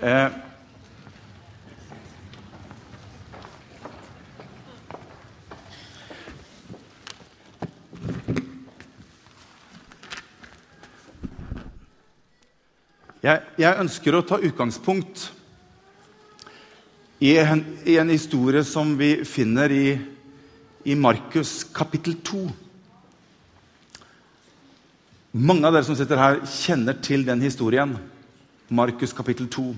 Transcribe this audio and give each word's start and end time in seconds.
Eh, 0.00 0.30
jeg, 13.20 13.42
jeg, 13.58 13.74
ønsker 13.76 14.16
å 14.16 14.22
ta 14.24 14.38
utgangspunkt 14.40 15.26
i 17.20 17.34
en, 17.36 17.60
i 17.84 17.98
en 18.00 18.08
historie 18.08 18.64
som 18.64 18.94
vi 18.96 19.18
finner 19.28 19.68
i, 19.68 19.84
i 20.88 20.96
Markus 20.96 21.58
kapittel 21.76 22.16
2. 22.24 22.40
Mange 25.44 25.68
av 25.68 25.76
dere 25.76 25.84
som 25.92 26.00
sitter 26.00 26.24
her, 26.24 26.40
kjenner 26.48 26.96
til 27.04 27.28
den 27.28 27.44
historien. 27.44 27.98
Markus 28.72 29.12
kapittel 29.12 29.52
2. 29.52 29.68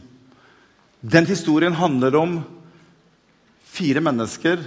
Den 1.02 1.26
historien 1.26 1.74
handler 1.74 2.14
om 2.14 2.34
fire 3.66 4.00
mennesker 4.00 4.60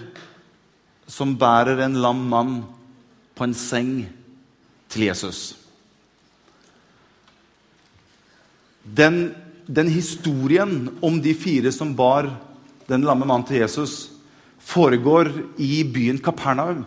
som 1.07 1.37
bærer 1.39 1.79
en 1.85 1.93
lam 2.03 2.25
mann 2.27 2.55
på 3.35 3.45
en 3.45 3.53
seng 3.55 3.91
til 4.91 5.05
Jesus. 5.07 5.53
Den, 8.83 9.31
den, 9.65 9.87
historien 9.87 10.89
om 11.01 11.21
de 11.23 11.31
fire 11.39 11.71
som 11.71 11.93
bar 11.95 12.27
den 12.89 13.05
lamme 13.07 13.25
mannen 13.25 13.47
til 13.47 13.61
Jesus, 13.63 14.11
foregår 14.59 15.31
i 15.57 15.85
byen 15.87 16.19
Kapernaum. 16.19 16.83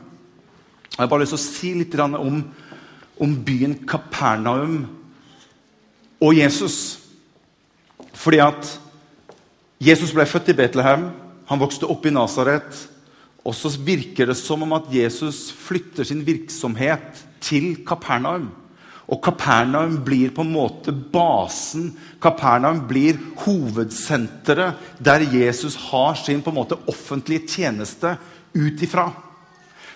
Jeg 0.93 1.01
har 1.01 1.09
bare 1.09 1.25
lyst 1.25 1.33
til 1.33 1.41
å 1.41 1.47
si 1.47 1.73
litt 1.79 1.97
om, 2.05 2.43
om 3.17 3.35
byen 3.47 3.79
Kapernaum 3.89 4.83
og 6.21 6.37
Jesus. 6.37 6.99
Fordi 8.13 8.43
at 8.45 8.77
Jesus 9.79 10.11
ble 10.15 10.27
født 10.27 10.51
i 10.51 10.57
Betlehem, 10.59 11.11
han 11.49 11.61
vokste 11.61 11.89
opp 11.89 12.07
i 12.07 12.13
Nasaret. 12.13 12.87
Og 13.47 13.55
så 13.57 13.71
virker 13.81 14.29
det 14.29 14.37
som 14.37 14.65
om 14.67 14.75
at 14.77 14.89
Jesus 14.93 15.49
flytter 15.55 16.05
sin 16.05 16.25
virksomhet 16.27 17.23
til 17.41 17.79
Kapernaum. 17.87 18.51
Og 19.09 19.23
Kapernaum 19.25 19.95
blir 20.05 20.35
på 20.37 20.45
en 20.45 20.53
måte 20.53 20.93
basen. 20.93 21.95
Kapernaum 22.21 22.83
blir 22.91 23.17
hovedsenteret 23.47 25.01
der 25.01 25.25
Jesus 25.33 25.79
har 25.89 26.19
sin 26.21 26.43
på 26.45 26.53
en 26.53 26.59
måte 26.59 26.77
offentlige 26.91 27.47
tjeneste 27.49 28.19
ut 28.53 28.85
ifra. 28.85 29.09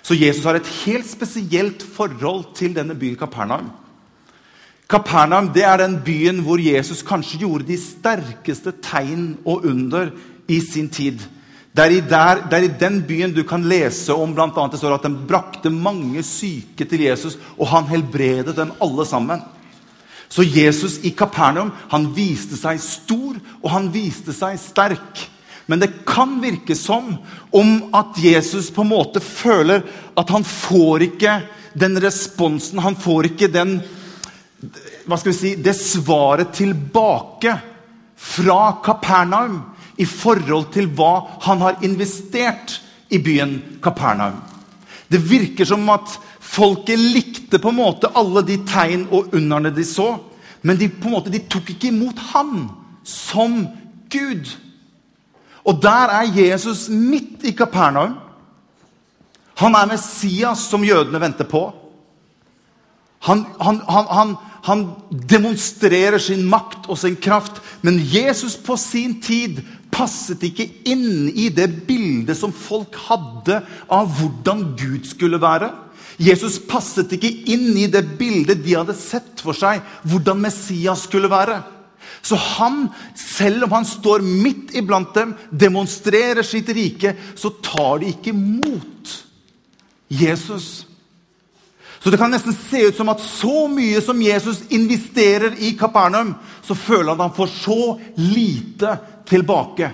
Så 0.02 0.16
Jesus 0.16 0.46
har 0.48 0.56
et 0.56 0.72
helt 0.86 1.10
spesielt 1.10 1.84
forhold 1.84 2.54
til 2.56 2.72
denne 2.74 2.96
byen 2.98 3.18
Kapernaum. 3.20 3.68
Kapernaum 4.92 5.48
det 5.54 5.64
er 5.64 5.80
den 5.80 5.96
byen 6.04 6.42
hvor 6.44 6.60
Jesus 6.60 7.00
kanskje 7.06 7.40
gjorde 7.46 7.68
de 7.70 7.78
sterkeste 7.80 8.74
tegn 8.84 9.38
og 9.48 9.64
under 9.68 10.10
i 10.50 10.58
sin 10.60 10.90
tid. 10.92 11.22
Det 11.72 11.84
er, 11.86 11.94
der, 12.04 12.42
det 12.50 12.58
er, 12.58 12.66
i 12.66 12.76
den 12.80 12.98
byen 13.08 13.32
du 13.32 13.40
kan 13.48 13.64
lese 13.64 14.12
om 14.12 14.34
blant 14.36 14.58
annet, 14.60 14.74
det 14.74 14.82
står 14.82 14.98
at 14.98 15.06
de 15.06 15.26
brakte 15.28 15.72
mange 15.72 16.20
syke 16.26 16.84
til 16.84 17.06
Jesus, 17.06 17.38
og 17.56 17.70
han 17.70 17.88
helbredet 17.88 18.52
dem 18.58 18.74
alle 18.84 19.06
sammen. 19.08 19.40
Så 20.28 20.44
Jesus 20.44 20.98
i 21.04 21.14
Kapernaum 21.16 21.72
han 21.88 22.10
viste 22.16 22.58
seg 22.60 22.80
stor, 22.84 23.40
og 23.62 23.72
han 23.72 23.88
viste 23.92 24.36
seg 24.36 24.60
sterk. 24.60 25.24
Men 25.64 25.80
det 25.80 26.04
kan 26.08 26.36
virke 26.42 26.76
som 26.76 27.14
om 27.54 27.72
at 27.96 28.20
Jesus 28.20 28.68
på 28.74 28.84
en 28.84 28.92
måte 28.92 29.22
føler 29.24 29.84
at 30.18 30.32
han 30.34 30.44
får 30.44 31.06
ikke 31.08 31.40
den 31.78 31.96
responsen, 32.04 32.82
han 32.84 32.98
får 33.00 33.32
ikke 33.32 33.48
den 33.52 33.78
hva 34.62 35.18
skal 35.18 35.32
vi 35.32 35.38
si, 35.38 35.52
det 35.58 35.74
svaret 35.74 36.52
tilbake 36.54 37.54
fra 38.16 38.78
Kapernaum 38.84 39.58
i 39.98 40.06
forhold 40.06 40.70
til 40.74 40.88
hva 40.94 41.14
han 41.42 41.62
har 41.64 41.82
investert 41.84 42.78
i 43.12 43.18
byen 43.22 43.58
Kapernaum. 43.82 44.38
Det 45.10 45.20
virker 45.20 45.68
som 45.68 45.88
at 45.92 46.14
folket 46.40 47.00
likte 47.00 47.58
på 47.60 47.72
en 47.72 47.80
måte 47.80 48.12
alle 48.16 48.44
de 48.46 48.60
tegn 48.68 49.08
og 49.10 49.34
underne 49.34 49.72
de 49.74 49.84
så, 49.86 50.14
men 50.62 50.78
de, 50.78 50.88
på 50.88 51.10
en 51.10 51.16
måte, 51.16 51.32
de 51.32 51.42
tok 51.50 51.74
ikke 51.74 51.90
imot 51.90 52.20
han 52.30 52.68
som 53.04 53.64
Gud. 54.12 54.46
Og 55.66 55.82
der 55.82 56.14
er 56.20 56.30
Jesus 56.38 56.86
midt 56.88 57.42
i 57.46 57.54
Kapernaum. 57.56 58.14
Han 59.58 59.74
er 59.74 59.90
Messias 59.90 60.62
som 60.70 60.84
jødene 60.86 61.20
venter 61.20 61.46
på. 61.50 61.66
Han, 63.26 63.44
han, 63.60 63.80
han, 63.88 64.06
han, 64.10 64.36
demonstrerer 65.10 66.22
sin 66.22 66.44
makt 66.48 66.88
og 66.90 66.98
sin 67.00 67.16
kraft. 67.16 67.60
Men 67.82 67.98
Jesus 67.98 68.56
på 68.56 68.76
sin 68.78 69.18
tid 69.22 69.62
passet 69.92 70.42
ikke 70.46 70.68
inn 70.88 71.28
i 71.28 71.48
det 71.52 71.68
bildet 71.88 72.38
som 72.38 72.54
folk 72.54 72.96
hadde 73.08 73.60
av 73.92 74.12
hvordan 74.18 74.72
Gud 74.78 75.08
skulle 75.10 75.40
være. 75.42 75.72
Jesus 76.22 76.58
passet 76.68 77.12
ikke 77.16 77.30
inn 77.52 77.72
i 77.78 77.88
det 77.90 78.04
bildet 78.18 78.62
de 78.64 78.76
hadde 78.76 78.96
sett 78.96 79.42
for 79.42 79.56
seg 79.56 79.82
hvordan 80.06 80.40
Messias 80.42 81.06
skulle 81.08 81.30
være. 81.32 81.60
Så 82.22 82.36
han, 82.38 82.86
selv 83.18 83.66
om 83.66 83.74
han 83.74 83.86
står 83.88 84.22
midt 84.22 84.76
iblant 84.78 85.10
dem, 85.16 85.34
demonstrerer 85.50 86.46
sitt 86.46 86.70
rike, 86.70 87.16
så 87.34 87.50
tar 87.64 88.02
de 88.02 88.12
ikke 88.12 88.34
mot 88.36 89.14
Jesus. 90.12 90.84
Så 92.02 92.10
Det 92.10 92.18
kan 92.18 92.30
nesten 92.30 92.54
se 92.54 92.80
ut 92.88 92.96
som 92.96 93.08
at 93.12 93.20
så 93.22 93.68
mye 93.70 94.00
som 94.02 94.22
Jesus 94.22 94.64
investerer 94.74 95.54
i 95.62 95.76
Kapernaum, 95.78 96.34
så 96.62 96.74
føler 96.74 97.12
han 97.12 97.20
at 97.20 97.28
han 97.28 97.36
får 97.36 97.52
så 97.54 98.00
lite 98.18 98.96
tilbake. 99.28 99.92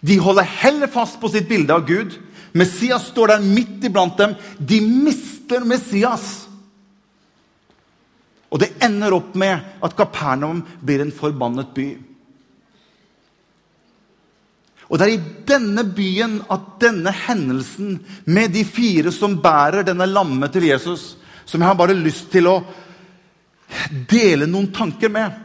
De 0.00 0.16
holder 0.18 0.48
heller 0.62 0.88
fast 0.88 1.20
på 1.20 1.28
sitt 1.28 1.48
bilde 1.48 1.74
av 1.74 1.84
Gud. 1.86 2.16
Messias 2.56 3.10
står 3.10 3.34
der 3.34 3.44
midt 3.44 3.84
iblant 3.84 4.16
dem. 4.16 4.34
De 4.58 4.80
mister 4.80 5.64
Messias. 5.68 6.46
Og 8.48 8.62
det 8.62 8.72
ender 8.80 9.12
opp 9.12 9.34
med 9.36 9.60
at 9.84 9.96
Kapernaum 9.98 10.62
blir 10.80 11.04
en 11.04 11.12
forbannet 11.12 11.74
by. 11.76 11.90
Og 14.88 14.98
Det 14.98 15.06
er 15.06 15.14
i 15.14 15.44
denne 15.48 15.84
byen 15.84 16.38
at 16.48 16.68
denne 16.80 17.12
hendelsen 17.12 17.98
med 18.24 18.54
de 18.56 18.64
fire 18.64 19.12
som 19.12 19.36
bærer 19.42 19.84
denne 19.84 20.06
lamme 20.08 20.48
til 20.48 20.64
Jesus, 20.70 21.16
som 21.44 21.60
jeg 21.60 21.68
har 21.68 21.76
bare 21.76 21.96
lyst 21.96 22.30
til 22.32 22.48
å 22.48 22.62
dele 24.08 24.48
noen 24.48 24.70
tanker 24.72 25.12
med. 25.12 25.44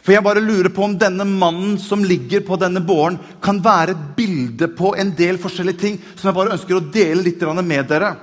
For 0.00 0.14
jeg 0.14 0.24
bare 0.24 0.44
lurer 0.44 0.72
på 0.72 0.84
om 0.84 0.96
denne 1.00 1.24
mannen 1.28 1.76
som 1.80 2.04
ligger 2.04 2.44
på 2.44 2.56
denne 2.60 2.80
båren, 2.84 3.18
kan 3.40 3.60
være 3.64 3.94
et 3.94 4.06
bilde 4.16 4.68
på 4.76 4.94
en 4.96 5.12
del 5.16 5.40
forskjellige 5.40 5.80
ting 5.80 5.98
som 6.14 6.28
jeg 6.28 6.36
bare 6.36 6.56
ønsker 6.56 6.76
å 6.76 6.88
dele 6.92 7.24
litt 7.24 7.44
med 7.64 7.88
dere. 7.88 8.14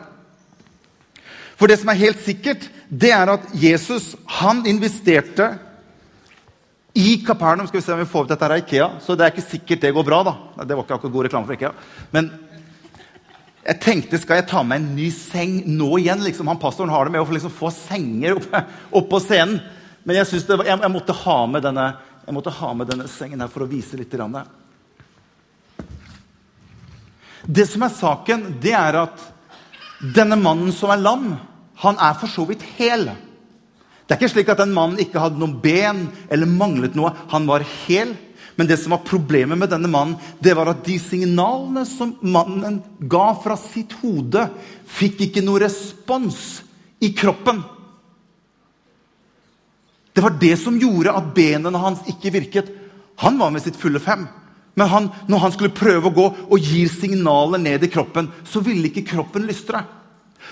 For 1.58 1.70
det 1.70 1.80
som 1.82 1.90
er 1.90 2.02
helt 2.02 2.22
sikkert, 2.22 2.70
det 2.90 3.12
er 3.14 3.30
at 3.34 3.46
Jesus 3.58 4.16
han 4.40 4.66
investerte 4.70 5.56
i 6.98 7.18
Kapernaum 7.22 7.68
skal 7.70 7.78
vi 7.78 7.86
se 7.86 7.94
om 7.94 8.00
vi 8.02 8.10
får 8.10 8.26
ut 8.26 8.32
dette 8.32 8.46
her 8.46 8.56
av 8.56 8.62
Ikea. 8.64 8.90
Så 9.06 9.14
det 9.14 9.26
er 9.26 9.34
ikke 9.36 9.46
sikkert 9.46 9.84
det 9.84 9.94
går 9.94 10.06
bra. 10.08 10.24
da. 10.26 10.34
Det 10.64 10.74
var 10.74 10.86
ikke 10.86 10.96
akkurat 10.96 11.14
god 11.14 11.28
reklame 11.28 11.46
for 11.46 11.54
Ikea. 11.54 11.70
Men 12.16 12.32
jeg 13.68 13.80
tenkte, 13.84 14.18
skal 14.18 14.40
jeg 14.40 14.48
ta 14.50 14.64
med 14.66 14.80
en 14.80 14.96
ny 14.96 15.12
seng 15.14 15.60
nå 15.70 15.92
igjen? 16.00 16.24
Liksom, 16.26 16.50
han 16.50 16.58
Pastoren 16.62 16.90
har 16.90 17.06
det 17.06 17.14
med 17.14 17.22
å 17.22 17.36
liksom 17.36 17.54
få 17.54 17.70
senger 17.76 18.40
opp, 18.40 18.48
opp 18.98 19.10
på 19.12 19.20
scenen. 19.22 19.60
Men 20.08 20.18
jeg, 20.18 20.42
var, 20.48 20.64
jeg, 20.66 20.80
jeg, 20.80 20.94
måtte 20.96 21.18
denne, 21.68 21.86
jeg 22.26 22.38
måtte 22.40 22.56
ha 22.62 22.74
med 22.80 22.90
denne 22.90 23.08
sengen 23.12 23.44
her 23.44 23.52
for 23.52 23.66
å 23.66 23.70
vise 23.70 24.00
litt. 24.00 24.18
Det 27.46 27.68
som 27.70 27.86
er 27.86 27.94
saken, 27.94 28.48
det 28.64 28.74
er 28.74 29.02
at 29.04 29.28
denne 30.18 30.40
mannen 30.40 30.74
som 30.74 30.90
er 30.96 31.04
lam, 31.04 31.30
han 31.84 32.00
er 32.02 32.18
for 32.18 32.32
så 32.32 32.48
vidt 32.50 32.66
hel. 32.80 33.12
Det 34.08 34.16
er 34.16 34.22
ikke 34.22 34.32
slik 34.32 34.50
at 34.54 34.62
den 34.62 34.72
mannen 34.76 35.02
ikke 35.04 35.20
hadde 35.20 35.40
noen 35.42 35.58
ben 35.60 36.06
eller 36.32 36.48
manglet 36.48 36.96
noe. 36.96 37.12
Han 37.34 37.48
var 37.50 37.66
hel. 37.84 38.16
Men 38.58 38.70
det 38.70 38.80
som 38.82 38.96
var 38.96 39.04
problemet 39.06 39.60
med 39.60 39.70
denne 39.70 39.90
mannen, 39.92 40.16
det 40.42 40.56
var 40.58 40.72
at 40.72 40.80
de 40.88 40.96
signalene 40.98 41.84
som 41.86 42.16
mannen 42.26 42.80
ga 43.06 43.28
fra 43.44 43.58
sitt 43.60 43.94
hode, 44.00 44.48
fikk 44.90 45.28
ikke 45.28 45.44
noe 45.46 45.62
respons 45.62 46.64
i 47.04 47.12
kroppen. 47.14 47.60
Det 50.16 50.24
var 50.26 50.40
det 50.42 50.56
som 50.58 50.80
gjorde 50.82 51.14
at 51.14 51.30
benene 51.36 51.84
hans 51.84 52.02
ikke 52.10 52.34
virket. 52.34 52.72
Han 53.22 53.38
var 53.38 53.52
med 53.54 53.62
sitt 53.62 53.78
fulle 53.78 54.02
fem. 54.02 54.26
Men 54.78 54.90
han, 54.90 55.12
når 55.30 55.44
han 55.44 55.54
skulle 55.54 55.78
prøve 55.78 56.10
å 56.10 56.16
gå 56.16 56.26
og 56.48 56.58
gir 56.58 56.90
signaler 56.90 57.62
ned 57.62 57.86
i 57.86 57.92
kroppen, 57.94 58.32
så 58.46 58.64
ville 58.66 58.90
ikke 58.90 59.06
kroppen 59.12 59.46
lystre. 59.46 59.84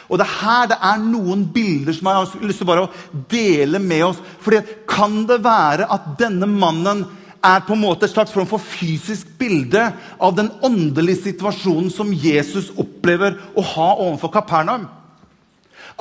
Og 0.09 0.17
Det 0.19 0.25
er 0.25 0.37
her 0.41 0.67
det 0.71 0.77
er 0.81 1.03
noen 1.03 1.45
bilder 1.53 1.93
som 1.93 2.09
jeg 2.09 2.21
har 2.21 2.47
lyst 2.47 2.61
til 2.61 2.69
bare 2.69 2.87
å 2.87 3.23
dele 3.31 3.79
med 3.79 4.03
oss. 4.11 4.23
Fordi 4.39 4.61
Kan 4.89 5.25
det 5.29 5.43
være 5.43 5.87
at 5.91 6.15
denne 6.19 6.47
mannen 6.49 7.05
er 7.45 7.61
på 7.65 7.75
en 7.75 7.81
måte 7.81 8.07
et 8.07 8.13
slags 8.13 8.33
form 8.33 8.47
for 8.49 8.61
fysisk 8.61 9.29
bilde 9.39 9.91
av 10.19 10.35
den 10.37 10.49
åndelige 10.65 11.27
situasjonen 11.29 11.91
som 11.93 12.13
Jesus 12.13 12.71
opplever 12.77 13.37
å 13.55 13.65
ha 13.75 13.89
overfor 13.95 14.33
Kapernaum? 14.33 14.87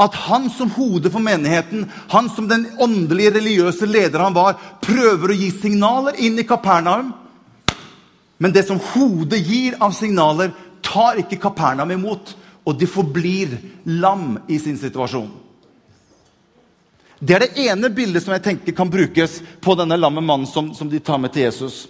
At 0.00 0.14
han 0.26 0.48
som 0.50 0.72
hode 0.74 1.10
for 1.12 1.22
menigheten, 1.22 1.84
han 2.10 2.28
som 2.32 2.48
den 2.50 2.66
åndelige, 2.82 3.36
religiøse 3.36 3.86
leder 3.86 4.24
han 4.24 4.34
var, 4.34 4.56
prøver 4.82 5.30
å 5.30 5.36
gi 5.38 5.50
signaler 5.54 6.18
inn 6.18 6.40
i 6.40 6.46
Kapernaum. 6.48 7.12
Men 8.42 8.54
det 8.54 8.64
som 8.66 8.80
hodet 8.92 9.38
gir 9.46 9.76
av 9.82 9.94
signaler, 9.94 10.50
tar 10.82 11.20
ikke 11.22 11.38
Kapernaum 11.44 11.92
imot. 11.94 12.34
Og 12.64 12.76
de 12.80 12.88
forblir 12.88 13.56
lam 13.84 14.38
i 14.48 14.58
sin 14.58 14.78
situasjon. 14.80 15.28
Det 17.24 17.34
er 17.36 17.44
det 17.44 17.66
ene 17.68 17.88
bildet 17.94 18.24
som 18.24 18.34
jeg 18.34 18.44
tenker 18.44 18.76
kan 18.76 18.90
brukes 18.90 19.38
på 19.62 19.76
denne 19.78 19.96
lamme 19.96 20.20
mannen 20.24 20.48
som, 20.48 20.72
som 20.76 20.88
de 20.90 21.00
tar 21.00 21.20
med 21.20 21.32
til 21.32 21.46
Jesus. 21.46 21.84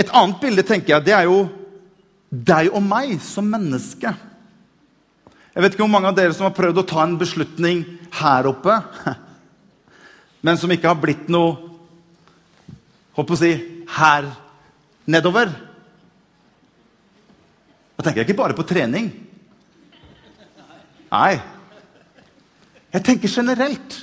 Et 0.00 0.10
annet 0.16 0.40
bilde 0.40 0.64
tenker 0.66 0.94
jeg, 0.94 1.06
det 1.06 1.14
er 1.14 1.28
jo 1.28 1.44
deg 2.30 2.70
og 2.72 2.82
meg 2.82 3.18
som 3.22 3.46
menneske. 3.50 4.14
Jeg 5.50 5.62
vet 5.64 5.74
ikke 5.74 5.84
hvor 5.84 5.92
mange 5.92 6.10
av 6.10 6.16
dere 6.16 6.34
som 6.34 6.46
har 6.46 6.56
prøvd 6.56 6.80
å 6.80 6.86
ta 6.88 7.02
en 7.04 7.18
beslutning 7.20 7.82
her 8.20 8.46
oppe, 8.48 8.76
men 10.46 10.58
som 10.58 10.70
ikke 10.72 10.88
har 10.88 10.98
blitt 11.02 11.28
noe 11.30 11.58
håper 13.18 13.36
å 13.36 13.40
si 13.40 13.50
her 13.98 14.30
nedover. 15.10 15.50
Da 18.00 18.06
tenker 18.06 18.22
jeg 18.22 18.30
ikke 18.30 18.38
bare 18.38 18.56
på 18.56 18.64
trening. 18.64 19.10
Nei. 21.12 21.34
Jeg 22.94 23.04
tenker 23.04 23.28
generelt. 23.28 23.96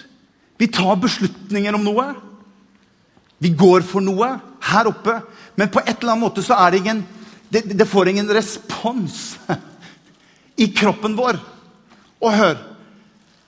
Vi 0.62 0.68
tar 0.70 1.00
beslutninger 1.02 1.74
om 1.74 1.82
noe. 1.82 2.06
Vi 3.42 3.50
går 3.58 3.82
for 3.90 4.06
noe 4.06 4.28
her 4.70 4.90
oppe. 4.92 5.16
Men 5.58 5.72
på 5.74 5.82
et 5.82 5.96
eller 5.96 6.14
annet 6.14 6.26
måte 6.28 6.44
så 6.46 6.60
er 6.62 6.76
det 6.76 6.84
ingen 6.84 7.06
Det, 7.50 7.62
det 7.80 7.88
får 7.88 8.10
ingen 8.12 8.28
respons 8.36 9.38
i 10.64 10.68
kroppen 10.76 11.16
vår. 11.18 11.40
Og 12.22 12.34
hør 12.36 12.58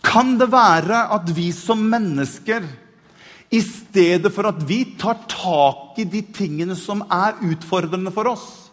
Kan 0.01 0.37
det 0.39 0.47
være 0.49 1.03
at 1.13 1.29
vi 1.35 1.51
som 1.53 1.77
mennesker, 1.91 2.63
i 3.51 3.59
stedet 3.61 4.31
for 4.33 4.47
at 4.47 4.63
vi 4.65 4.95
tar 4.97 5.19
tak 5.27 5.99
i 5.99 6.07
de 6.07 6.21
tingene 6.33 6.77
som 6.79 7.03
er 7.11 7.37
utfordrende 7.43 8.13
for 8.15 8.31
oss 8.31 8.68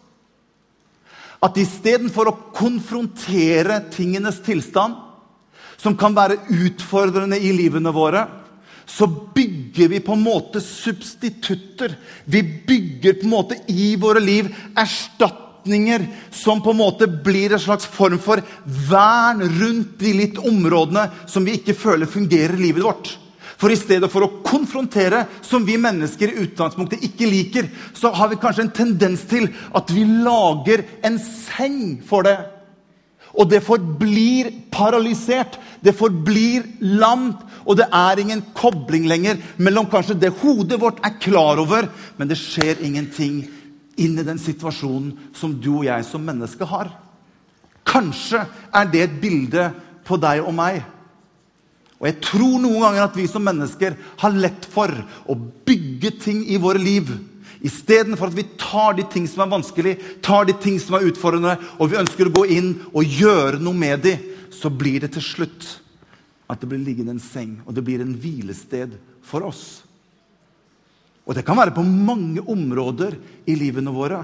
At 1.43 1.57
istedenfor 1.61 2.31
å 2.31 2.37
konfrontere 2.55 3.83
tingenes 3.93 4.39
tilstand, 4.45 4.95
som 5.77 5.93
kan 5.97 6.15
være 6.17 6.39
utfordrende 6.49 7.37
i 7.37 7.51
livene 7.53 7.93
våre, 7.93 8.23
så 8.87 9.05
bygger 9.07 9.91
vi 9.91 9.99
på 10.01 10.15
en 10.15 10.23
måte 10.23 10.61
substitutter. 10.63 11.93
Vi 12.25 12.41
bygger 12.41 13.19
på 13.19 13.27
en 13.27 13.33
måte 13.33 13.59
i 13.69 13.91
våre 13.99 14.23
liv 14.23 14.47
erstatninger 14.79 16.07
som 16.33 16.63
på 16.63 16.71
en 16.71 16.79
måte 16.79 17.09
blir 17.11 17.53
en 17.53 17.61
slags 17.61 17.85
form 17.85 18.17
for 18.23 18.41
vern 18.89 19.43
rundt 19.43 19.97
de 19.99 20.13
litt 20.15 20.39
områdene 20.39 21.09
som 21.27 21.45
vi 21.45 21.59
ikke 21.59 21.75
føler 21.77 22.09
fungerer 22.09 22.55
i 22.55 22.69
livet 22.69 22.87
vårt. 22.87 23.11
For 23.57 23.73
i 23.73 23.79
stedet 23.79 24.09
for 24.13 24.25
å 24.25 24.33
konfrontere, 24.45 25.23
som 25.41 25.65
vi 25.65 25.79
mennesker 25.81 26.29
i 26.29 26.43
utgangspunktet 26.45 27.01
ikke 27.07 27.29
liker, 27.29 27.69
så 27.97 28.11
har 28.13 28.29
vi 28.29 28.37
kanskje 28.41 28.67
en 28.67 28.75
tendens 28.83 29.23
til 29.29 29.49
at 29.75 29.89
vi 29.93 30.05
lager 30.05 30.85
en 31.05 31.17
seng 31.21 31.97
for 32.05 32.27
det. 32.27 32.37
Og 33.37 33.49
det 33.49 33.63
forblir 33.65 34.49
paralysert. 34.73 35.57
Det 35.81 35.93
forblir 35.97 36.65
lamt. 37.01 37.41
Og 37.65 37.77
det 37.77 37.89
er 37.93 38.21
ingen 38.21 38.43
kobling 38.57 39.07
lenger 39.09 39.41
mellom 39.61 39.89
kanskje 39.91 40.17
det 40.21 40.35
hodet 40.39 40.79
vårt 40.81 41.01
er 41.05 41.17
klar 41.21 41.59
over, 41.61 41.89
men 42.17 42.29
det 42.29 42.39
skjer 42.39 42.79
ingenting 42.85 43.41
inn 43.97 44.17
i 44.17 44.25
den 44.25 44.39
situasjonen 44.39 45.33
som 45.35 45.55
du 45.57 45.71
og 45.79 45.87
jeg 45.89 46.05
som 46.07 46.23
menneske 46.23 46.65
har. 46.69 46.93
Kanskje 47.87 48.43
er 48.75 48.89
det 48.93 49.03
et 49.03 49.17
bilde 49.21 49.71
på 50.07 50.19
deg 50.21 50.45
og 50.45 50.55
meg. 50.55 50.79
Og 51.97 52.05
jeg 52.05 52.19
tror 52.21 52.59
noen 52.61 52.83
ganger 52.83 53.07
at 53.07 53.17
vi 53.17 53.25
som 53.29 53.45
mennesker 53.45 53.95
har 54.21 54.37
lett 54.37 54.67
for 54.69 54.91
å 55.25 55.37
bygge 55.37 56.13
ting 56.21 56.43
i 56.45 56.59
våre 56.61 56.81
liv. 56.81 57.09
Istedenfor 57.65 58.29
at 58.29 58.37
vi 58.37 58.45
tar 58.61 58.93
de 58.99 59.05
ting 59.09 59.25
som 59.29 59.41
er 59.43 59.53
vanskelig, 59.55 59.95
tar 60.21 60.45
de 60.45 60.53
ting 60.61 60.77
som 60.81 60.97
er 60.97 61.07
utfordrende, 61.09 61.55
og 61.81 61.89
vi 61.89 61.97
ønsker 61.97 62.29
å 62.29 62.35
gå 62.37 62.45
inn 62.53 62.69
og 62.91 63.17
gjøre 63.17 63.61
noe 63.63 63.77
med 63.77 64.05
de, 64.05 64.13
så 64.53 64.69
blir 64.69 65.01
det 65.03 65.15
til 65.17 65.25
slutt 65.25 65.71
at 66.47 66.61
det 66.61 66.69
blir 66.69 66.85
liggende 66.85 67.17
en 67.17 67.23
seng, 67.23 67.57
og 67.65 67.73
det 67.75 67.83
blir 67.85 68.03
en 68.03 68.13
hvilested 68.21 68.93
for 69.25 69.49
oss. 69.49 69.81
Og 71.27 71.35
det 71.35 71.43
kan 71.43 71.57
være 71.57 71.75
på 71.75 71.83
mange 71.83 72.45
områder 72.45 73.17
i 73.49 73.57
livene 73.57 73.91
våre. 73.91 74.21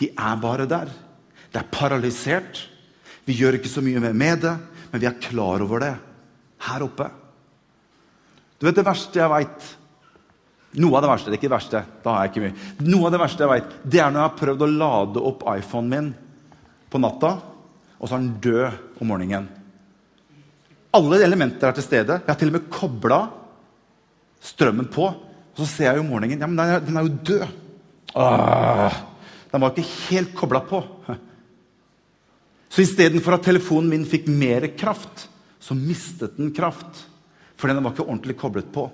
De 0.00 0.08
er 0.10 0.40
bare 0.42 0.66
der. 0.66 0.88
Det 1.52 1.60
er 1.60 1.70
paralysert. 1.70 2.64
Vi 3.28 3.36
gjør 3.36 3.60
ikke 3.60 3.70
så 3.70 3.84
mye 3.84 4.00
med 4.10 4.42
det, 4.42 4.56
men 4.90 5.02
vi 5.02 5.06
er 5.12 5.20
klar 5.22 5.62
over 5.62 5.84
det 5.84 5.94
her 6.66 6.84
oppe. 6.86 7.08
Du 8.56 8.66
vet 8.66 8.78
det 8.78 8.86
verste 8.86 9.20
jeg 9.20 9.32
veit 9.32 9.74
Noe 10.76 10.98
av 10.98 11.06
det 11.06 11.08
verste, 11.08 11.30
det 11.30 11.36
er 11.36 11.38
ikke 11.38 11.48
det 11.48 11.54
verste. 11.54 11.80
da 12.04 12.12
har 12.12 12.24
jeg 12.26 12.30
ikke 12.34 12.40
mye. 12.42 12.64
Noe 12.84 13.06
av 13.08 13.12
det 13.14 13.20
verste 13.22 13.44
jeg 13.46 13.48
vet, 13.48 13.76
det 13.80 14.00
er 14.02 14.10
når 14.12 14.20
jeg 14.20 14.28
har 14.28 14.40
prøvd 14.40 14.64
å 14.66 14.66
lade 14.68 15.22
opp 15.30 15.44
iPhonen 15.54 15.88
min 15.88 16.10
på 16.92 17.00
natta, 17.00 17.30
og 17.96 18.04
så 18.04 18.18
er 18.18 18.20
den 18.20 18.34
død 18.44 19.00
om 19.00 19.08
morgenen. 19.08 19.46
Alle 20.96 21.20
elementer 21.24 21.70
er 21.70 21.78
til 21.78 21.86
stede. 21.86 22.18
Jeg 22.20 22.28
har 22.28 22.38
til 22.42 22.52
og 22.52 22.58
med 22.58 22.68
kobla 22.72 23.20
strømmen 24.44 24.90
på. 24.92 25.06
Og 25.56 25.62
så 25.62 25.68
ser 25.70 25.88
jeg 25.88 26.00
jo 26.00 26.04
om 26.04 26.10
morgenen 26.12 26.42
ja, 26.44 26.48
men 26.50 26.60
den 26.60 26.74
er, 26.74 26.84
den 26.84 27.00
er 27.00 27.06
jo 27.06 27.14
død. 27.30 27.46
Åh, 28.16 29.00
den 29.52 29.64
var 29.64 29.72
ikke 29.72 29.94
helt 30.10 30.36
kobla 30.36 30.60
på. 30.68 30.82
Så 32.68 32.84
istedenfor 32.84 33.38
at 33.38 33.46
telefonen 33.46 33.88
min 33.92 34.06
fikk 34.08 34.28
mer 34.28 34.68
kraft, 34.76 35.28
så 35.66 35.74
mistet 35.74 36.36
den 36.38 36.52
kraft. 36.54 37.06
Fordi 37.58 37.74
den 37.74 37.84
var 37.84 37.94
ikke 37.94 38.06
ordentlig 38.06 38.36
koblet 38.38 38.68
på. 38.72 38.86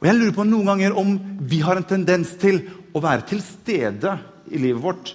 Og 0.00 0.06
Jeg 0.08 0.16
lurer 0.16 0.32
på 0.32 0.46
noen 0.48 0.70
ganger 0.70 0.96
om 0.96 1.16
vi 1.44 1.60
har 1.60 1.76
en 1.76 1.84
tendens 1.84 2.32
til 2.40 2.62
å 2.96 3.02
være 3.04 3.26
til 3.28 3.42
stede 3.44 4.14
i 4.48 4.60
livet 4.62 4.80
vårt, 4.80 5.12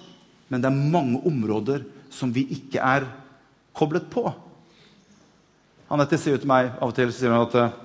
men 0.48 0.62
det 0.62 0.68
er 0.70 0.90
mange 0.94 1.18
områder 1.26 1.82
som 2.14 2.30
vi 2.32 2.44
ikke 2.54 2.78
er 2.78 3.08
koblet 3.76 4.06
på. 4.12 4.28
Anette 5.90 6.18
sier 6.20 6.36
jo 6.36 6.42
til 6.42 6.50
meg 6.50 6.70
av 6.76 6.92
og 6.92 6.94
til 6.94 7.10
sier 7.14 7.34
hun 7.34 7.42
at 7.48 7.82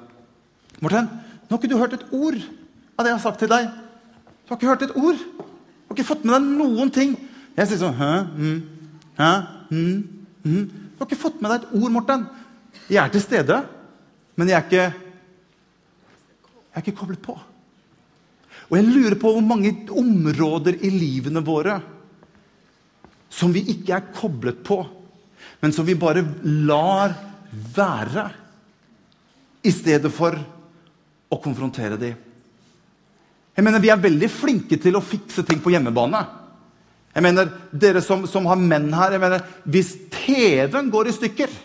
Morten, 0.81 1.09
nå 1.45 1.53
har 1.53 1.59
ikke 1.59 1.69
du 1.69 1.77
hørt 1.77 1.97
et 1.97 2.13
ord 2.13 2.37
av 2.37 3.03
det 3.03 3.11
jeg 3.11 3.17
har 3.17 3.23
sagt 3.25 3.41
til 3.41 3.49
deg. 3.51 3.65
Du 4.45 4.53
har 4.53 4.59
ikke 4.59 4.69
hørt 4.69 4.85
et 4.85 4.95
ord. 4.97 5.17
Du 5.17 5.89
har 5.89 5.97
ikke 5.97 6.07
fått 6.07 6.23
med 6.25 6.37
deg 6.37 6.53
noen 6.61 6.93
ting. 6.93 7.17
Jeg 7.57 7.69
sier 7.69 7.81
sånn 7.81 7.97
Hæ? 7.97 8.11
Mm, 8.37 8.61
hæ? 9.17 9.31
Mm, 9.71 10.01
mm. 10.43 10.65
Du 10.67 10.99
har 11.01 11.07
ikke 11.07 11.21
fått 11.21 11.39
med 11.41 11.53
deg 11.53 11.61
et 11.61 11.77
ord, 11.79 11.93
Morten. 11.95 12.27
Jeg 12.91 12.99
er 13.03 13.13
til 13.13 13.23
stede, 13.23 13.61
men 14.35 14.51
jeg 14.51 14.57
er 14.59 14.67
ikke 14.67 14.85
Jeg 16.71 16.79
er 16.79 16.83
ikke 16.85 16.99
koblet 17.01 17.19
på. 17.23 17.33
Og 18.69 18.77
jeg 18.77 18.87
lurer 18.87 19.17
på 19.19 19.33
hvor 19.35 19.43
mange 19.43 19.73
områder 19.91 20.77
i 20.79 20.91
livene 20.93 21.41
våre 21.43 21.81
som 23.31 23.51
vi 23.51 23.63
ikke 23.73 23.95
er 23.95 24.09
koblet 24.15 24.61
på, 24.63 24.77
men 25.59 25.73
som 25.75 25.87
vi 25.87 25.95
bare 25.99 26.23
lar 26.43 27.15
være, 27.75 28.29
i 29.61 29.71
stedet 29.71 30.09
for 30.09 30.33
å 31.31 31.37
konfrontere 31.37 31.99
dem. 32.01 32.15
Jeg 33.55 33.63
mener, 33.63 33.79
Vi 33.79 33.91
er 33.93 33.99
veldig 33.99 34.29
flinke 34.31 34.77
til 34.81 34.95
å 34.97 35.03
fikse 35.03 35.43
ting 35.45 35.59
på 35.61 35.69
hjemmebane. 35.69 36.21
Jeg 37.11 37.25
mener, 37.25 37.49
Dere 37.71 38.01
som, 38.03 38.23
som 38.29 38.47
har 38.47 38.59
menn 38.59 38.91
her 38.95 39.15
jeg 39.15 39.23
mener, 39.23 39.43
Hvis 39.63 39.95
TV-en 40.13 40.91
går 40.93 41.11
i 41.11 41.17
stykker, 41.17 41.59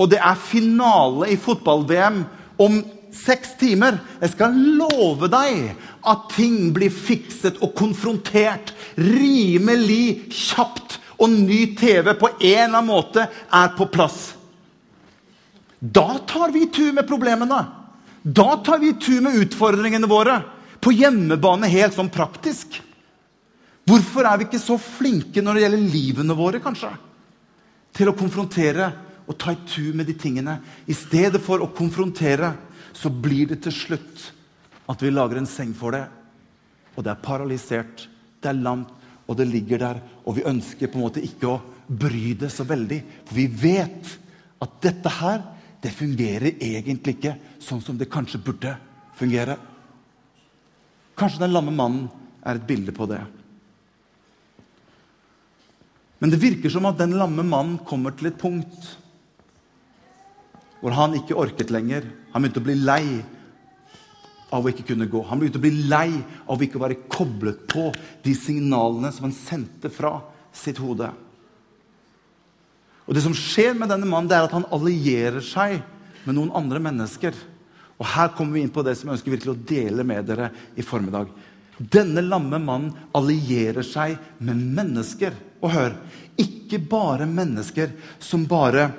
og 0.00 0.08
det 0.10 0.18
er 0.24 0.40
finale 0.40 1.28
i 1.30 1.38
fotball-VM 1.38 2.22
om 2.62 2.78
seks 3.12 3.52
timer 3.60 3.98
Jeg 4.22 4.32
skal 4.32 4.56
love 4.80 5.28
deg 5.30 5.74
at 6.08 6.24
ting 6.32 6.72
blir 6.74 6.90
fikset 6.90 7.60
og 7.62 7.76
konfrontert 7.78 8.72
rimelig 8.98 10.32
kjapt. 10.34 10.98
Og 11.22 11.30
ny 11.30 11.76
TV 11.78 12.08
på 12.18 12.32
en 12.32 12.40
eller 12.42 12.80
annen 12.80 12.88
måte 12.88 13.28
er 13.30 13.68
på 13.76 13.86
plass. 13.92 14.32
Da 15.78 16.16
tar 16.26 16.50
vi 16.50 16.64
tur 16.74 16.90
med 16.96 17.06
problemene. 17.06 17.60
Da 18.22 18.56
tar 18.66 18.80
vi 18.82 18.90
tur 18.98 19.20
med 19.22 19.38
utfordringene 19.44 20.10
våre 20.10 20.40
på 20.82 20.90
hjemmebane 20.94 21.70
helt 21.70 21.94
sånn 21.94 22.10
praktisk. 22.10 22.80
Hvorfor 23.88 24.26
er 24.28 24.38
vi 24.38 24.46
ikke 24.46 24.62
så 24.62 24.76
flinke 24.78 25.42
når 25.42 25.58
det 25.58 25.64
gjelder 25.64 25.88
livene 25.94 26.36
våre, 26.38 26.60
kanskje? 26.62 26.92
Til 27.92 28.10
å 28.10 28.16
konfrontere 28.16 28.90
og 29.26 29.38
ta 29.38 29.54
i 29.54 29.60
tur 29.66 29.92
med 29.98 30.06
de 30.06 30.14
tingene. 30.18 30.58
I 30.86 30.94
stedet 30.96 31.42
for 31.42 31.62
å 31.62 31.70
konfrontere, 31.74 32.52
så 32.92 33.10
blir 33.10 33.48
det 33.50 33.62
til 33.64 33.74
slutt 33.74 34.28
at 34.90 35.02
vi 35.02 35.12
lager 35.12 35.40
en 35.40 35.48
seng 35.48 35.72
for 35.74 35.96
det. 35.96 36.04
Og 36.94 37.04
det 37.04 37.12
er 37.14 37.24
paralysert, 37.24 38.06
det 38.42 38.50
er 38.50 38.60
lamt, 38.60 38.90
og 39.26 39.38
det 39.38 39.48
ligger 39.48 39.80
der. 39.80 40.00
Og 40.26 40.36
vi 40.38 40.46
ønsker 40.46 40.90
på 40.90 40.98
en 40.98 41.06
måte 41.06 41.24
ikke 41.24 41.50
å 41.50 41.60
bry 41.86 42.34
det 42.38 42.52
så 42.52 42.66
veldig. 42.68 43.00
For 43.26 43.38
vi 43.38 43.48
vet 43.48 44.14
at 44.62 44.78
dette 44.84 45.16
her 45.18 45.42
det 45.82 45.94
fungerer 45.96 46.60
egentlig 46.62 47.16
ikke 47.16 47.36
sånn 47.62 47.82
som 47.82 47.96
det 47.98 48.10
kanskje 48.12 48.42
burde 48.44 48.76
fungere. 49.18 49.56
Kanskje 51.18 51.42
den 51.42 51.54
lamme 51.54 51.74
mannen 51.74 52.10
er 52.46 52.58
et 52.58 52.66
bilde 52.68 52.94
på 52.94 53.08
det. 53.10 53.22
Men 56.22 56.30
det 56.30 56.38
virker 56.38 56.70
som 56.70 56.86
at 56.86 57.00
den 57.00 57.16
lamme 57.18 57.42
mannen 57.42 57.80
kommer 57.82 58.14
til 58.14 58.30
et 58.30 58.38
punkt 58.38 58.92
hvor 60.82 60.94
han 60.94 61.14
ikke 61.14 61.36
orket 61.38 61.70
lenger. 61.70 62.06
Han 62.32 62.42
begynte 62.42 62.62
å 62.62 62.66
bli 62.66 62.74
lei 62.78 63.04
av 64.52 64.62
å 64.62 64.70
ikke 64.70 64.86
kunne 64.92 65.06
gå. 65.10 65.20
Han 65.28 65.38
begynte 65.40 65.60
å 65.60 65.64
bli 65.64 65.84
lei 65.90 66.08
av 66.46 66.56
å 66.56 66.64
ikke 66.66 66.80
være 66.82 67.04
koblet 67.10 67.60
på 67.70 67.88
de 68.22 68.34
signalene 68.38 69.12
som 69.14 69.28
han 69.28 69.36
sendte 69.36 69.90
fra 69.94 70.16
sitt 70.54 70.80
hode. 70.82 71.10
Og 73.06 73.14
Det 73.14 73.22
som 73.24 73.34
skjer 73.34 73.74
med 73.78 73.90
denne 73.90 74.06
mannen, 74.06 74.30
det 74.30 74.38
er 74.38 74.46
at 74.46 74.54
han 74.54 74.68
allierer 74.74 75.42
seg 75.42 75.80
med 76.26 76.36
noen 76.36 76.52
andre 76.54 76.82
mennesker. 76.82 77.34
Og 77.98 78.06
Her 78.14 78.34
kommer 78.34 78.58
vi 78.58 78.66
inn 78.66 78.74
på 78.74 78.84
det 78.86 78.94
som 78.98 79.10
jeg 79.10 79.18
ønsker 79.18 79.34
virkelig 79.34 79.54
å 79.54 79.64
dele 79.74 80.06
med 80.06 80.26
dere 80.30 80.50
i 80.78 80.86
formiddag. 80.86 81.30
Denne 81.78 82.22
lamme 82.22 82.60
mannen 82.62 82.92
allierer 83.16 83.86
seg 83.86 84.18
med 84.38 84.58
mennesker. 84.78 85.34
Og 85.62 85.70
hør, 85.70 85.96
ikke 86.40 86.80
bare 86.90 87.28
mennesker 87.28 87.92
som 88.22 88.46
bare 88.50 88.90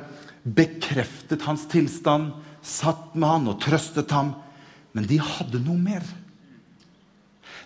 bekreftet 0.43 1.43
hans 1.48 1.65
tilstand, 1.72 2.32
satt 2.63 3.15
med 3.15 3.27
han 3.27 3.50
og 3.51 3.60
trøstet 3.63 4.12
ham. 4.15 4.34
Men 4.96 5.08
de 5.10 5.20
hadde 5.20 5.62
noe 5.63 5.79
mer. 5.79 6.05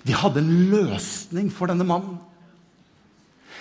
De 0.07 0.15
hadde 0.15 0.41
en 0.41 0.71
løsning 0.71 1.51
for 1.53 1.69
denne 1.69 1.85
mannen. 1.87 2.17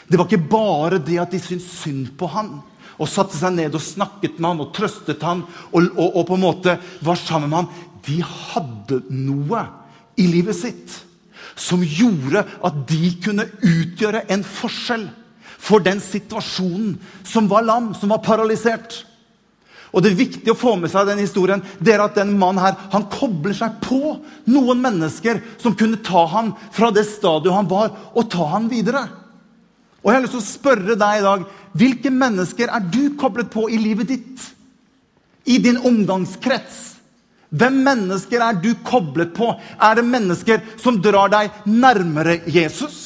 Det 0.07 0.19
var 0.21 0.29
ikke 0.29 0.51
bare 0.53 1.01
det 1.03 1.19
at 1.19 1.33
de 1.35 1.41
syntes 1.43 1.81
synd 1.83 2.13
på 2.19 2.29
han 2.31 2.61
og 2.97 3.11
satte 3.11 3.37
seg 3.37 3.57
ned 3.57 3.75
og 3.75 3.83
snakket 3.83 4.39
med 4.39 4.53
han 4.53 4.63
og 4.63 4.71
trøstet 4.77 5.25
han 5.27 5.43
og, 5.45 5.81
og, 5.83 6.07
og 6.07 6.23
på 6.29 6.37
en 6.37 6.45
måte 6.45 6.77
var 7.05 7.19
sammen 7.21 7.51
med 7.51 7.59
han. 7.59 7.91
De 8.07 8.21
hadde 8.23 9.01
noe 9.11 9.65
i 10.17 10.29
livet 10.31 10.57
sitt 10.57 10.95
som 11.59 11.83
gjorde 11.83 12.45
at 12.65 12.79
de 12.89 13.11
kunne 13.25 13.49
utgjøre 13.65 14.27
en 14.33 14.45
forskjell 14.47 15.09
for 15.59 15.83
den 15.83 16.01
situasjonen 16.03 16.97
som 17.27 17.49
var 17.51 17.67
lam, 17.67 17.93
som 17.95 18.13
var 18.13 18.25
paralysert. 18.25 19.05
Og 19.97 20.03
Det 20.03 20.11
er 20.11 20.19
viktig 20.19 20.53
å 20.53 20.59
få 20.59 20.75
med 20.77 20.91
seg 20.93 21.07
den 21.09 21.23
historien, 21.23 21.63
det 21.81 21.95
er 21.95 22.03
at 22.05 22.19
den 22.19 22.35
mannen 22.37 22.61
her, 22.61 22.75
han 22.93 23.07
kobler 23.09 23.55
seg 23.57 23.79
på 23.81 24.19
noen 24.53 24.83
mennesker 24.83 25.41
som 25.63 25.77
kunne 25.79 26.03
ta 26.05 26.27
ham 26.29 26.51
fra 26.75 26.91
det 26.93 27.07
stadiet 27.09 27.55
han 27.55 27.71
var, 27.71 27.95
og 28.13 28.29
ta 28.33 28.51
ham 28.51 28.69
videre. 28.69 29.07
Og 30.03 30.11
jeg 30.11 30.19
har 30.19 30.27
lyst 30.27 30.37
til 30.37 30.43
å 30.43 30.51
spørre 30.51 30.99
deg 31.01 31.21
i 31.21 31.25
dag 31.25 31.47
hvilke 31.77 32.13
mennesker 32.13 32.71
er 32.73 32.85
du 32.93 33.17
koblet 33.19 33.49
på 33.53 33.67
i 33.73 33.81
livet 33.81 34.13
ditt? 34.13 34.45
I 35.49 35.57
din 35.63 35.81
omgangskrets? 35.81 36.83
Hvem 37.57 37.81
mennesker 37.87 38.43
er 38.43 38.57
du 38.59 38.73
koblet 38.85 39.33
på? 39.37 39.53
Er 39.81 39.99
det 39.99 40.07
mennesker 40.07 40.63
som 40.83 40.99
drar 41.03 41.31
deg 41.33 41.57
nærmere 41.71 42.41
Jesus? 42.51 43.06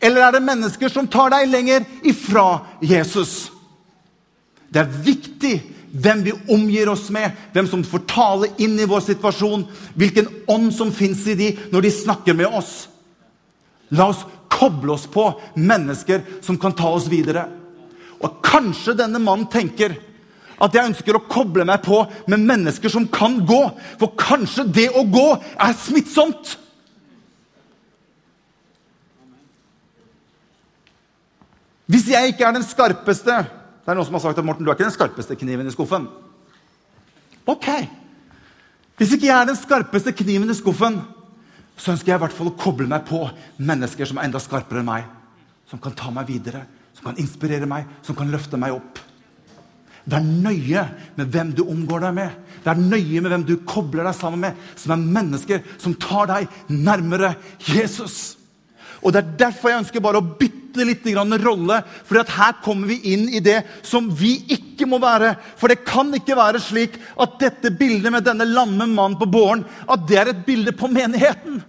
Eller 0.00 0.24
er 0.24 0.36
det 0.36 0.46
mennesker 0.46 0.92
som 0.92 1.08
tar 1.10 1.32
deg 1.34 1.50
lenger 1.50 1.84
ifra 2.08 2.62
Jesus? 2.80 3.50
Det 4.70 4.80
er 4.80 4.98
viktig 5.04 5.54
hvem 5.90 6.22
vi 6.24 6.32
omgir 6.54 6.88
oss 6.92 7.08
med, 7.10 7.34
hvem 7.52 7.66
som 7.68 7.82
får 7.84 8.06
tale 8.08 8.50
inn 8.62 8.78
i 8.78 8.88
vår 8.88 9.02
situasjon, 9.08 9.64
hvilken 9.98 10.28
ånd 10.50 10.70
som 10.74 10.92
fins 10.94 11.24
i 11.28 11.36
de 11.38 11.50
når 11.72 11.86
de 11.86 11.94
snakker 11.94 12.36
med 12.38 12.54
oss. 12.60 12.86
La 13.90 14.06
oss 14.12 14.22
koble 14.50 14.94
oss 14.94 15.08
på 15.10 15.26
mennesker 15.58 16.22
som 16.44 16.58
kan 16.60 16.74
ta 16.76 16.92
oss 16.94 17.10
videre. 17.10 17.48
Og 18.20 18.38
kanskje 18.44 18.96
denne 18.98 19.20
mannen 19.22 19.48
tenker 19.50 19.96
at 20.60 20.74
jeg 20.76 20.90
ønsker 20.90 21.16
å 21.16 21.24
koble 21.24 21.64
meg 21.64 21.82
på 21.86 22.02
med 22.28 22.44
mennesker 22.44 22.92
som 22.92 23.06
kan 23.10 23.38
gå. 23.48 23.62
For 24.00 24.12
kanskje 24.20 24.66
det 24.68 24.90
å 24.92 25.06
gå 25.08 25.28
er 25.56 25.78
smittsomt. 25.80 26.56
Hvis 31.90 32.06
jeg 32.12 32.32
ikke 32.32 32.46
er 32.46 32.54
den 32.54 32.66
skarpeste 32.66 33.36
Det 33.42 33.90
er 33.90 33.96
noen 33.98 34.06
som 34.06 34.14
har 34.14 34.22
sagt 34.22 34.38
at 34.38 34.46
Morten, 34.46 34.62
du 34.62 34.70
er 34.70 34.76
ikke 34.76 34.86
den 34.86 34.94
skarpeste 34.94 35.34
kniven 35.40 35.66
i 35.66 35.72
skuffen. 35.74 36.04
Ok. 37.48 37.66
Hvis 39.00 39.14
ikke 39.16 39.26
jeg 39.26 39.34
er 39.34 39.48
den 39.48 39.58
skarpeste 39.58 40.12
kniven 40.14 40.52
i 40.52 40.54
skuffen, 40.54 41.00
så 41.80 41.94
ønsker 41.94 42.12
jeg 42.12 42.20
i 42.20 42.22
hvert 42.22 42.36
fall 42.36 42.50
å 42.52 42.58
koble 42.60 42.86
meg 42.86 43.06
på 43.08 43.24
mennesker 43.56 44.06
som 44.06 44.20
er 44.20 44.28
enda 44.28 44.38
skarpere 44.42 44.84
enn 44.84 44.90
meg. 44.90 45.08
Som 45.70 45.80
kan 45.82 45.96
ta 45.96 46.12
meg 46.14 46.28
videre, 46.28 46.66
som 46.94 47.08
kan 47.08 47.18
inspirere 47.18 47.66
meg, 47.66 47.88
som 48.06 48.18
kan 48.18 48.30
løfte 48.30 48.60
meg 48.60 48.76
opp. 48.76 49.00
Det 50.04 50.20
er 50.20 50.28
nøye 50.28 50.84
med 51.16 51.32
hvem 51.32 51.54
du 51.56 51.64
omgår 51.64 52.04
deg 52.04 52.16
med. 52.20 52.38
Det 52.62 52.70
er 52.70 52.84
nøye 52.84 53.24
med 53.24 53.32
hvem 53.32 53.48
du 53.48 53.54
kobler 53.68 54.06
deg 54.06 54.16
sammen 54.20 54.44
med, 54.44 54.62
som 54.78 54.94
er 54.94 55.08
mennesker 55.18 55.64
som 55.80 55.96
tar 55.98 56.30
deg 56.30 56.62
nærmere 56.70 57.34
Jesus. 57.64 58.36
Og 59.00 59.14
Det 59.14 59.24
er 59.24 59.36
derfor 59.46 59.72
jeg 59.72 59.82
ønsker 59.86 60.04
bare 60.04 60.20
å 60.20 60.32
bytte 60.70 60.86
litt 60.86 61.42
rolle. 61.44 61.82
For 62.04 62.16
her 62.16 62.52
kommer 62.62 62.86
vi 62.86 63.00
inn 63.12 63.28
i 63.28 63.40
det 63.40 63.62
som 63.82 64.10
vi 64.10 64.44
ikke 64.48 64.86
må 64.86 64.98
være. 64.98 65.34
For 65.56 65.68
det 65.68 65.84
kan 65.84 66.12
ikke 66.14 66.36
være 66.36 66.60
slik 66.60 66.98
at 67.18 67.38
dette 67.40 67.70
bildet 67.70 68.12
med 68.12 68.24
denne 68.24 68.44
lamme 68.44 68.86
mannen 68.86 69.18
på 69.18 69.26
båren 69.26 69.64
at 69.88 70.06
det 70.08 70.18
er 70.18 70.30
et 70.30 70.46
bilde 70.46 70.72
på 70.72 70.88
menigheten. 70.88 71.62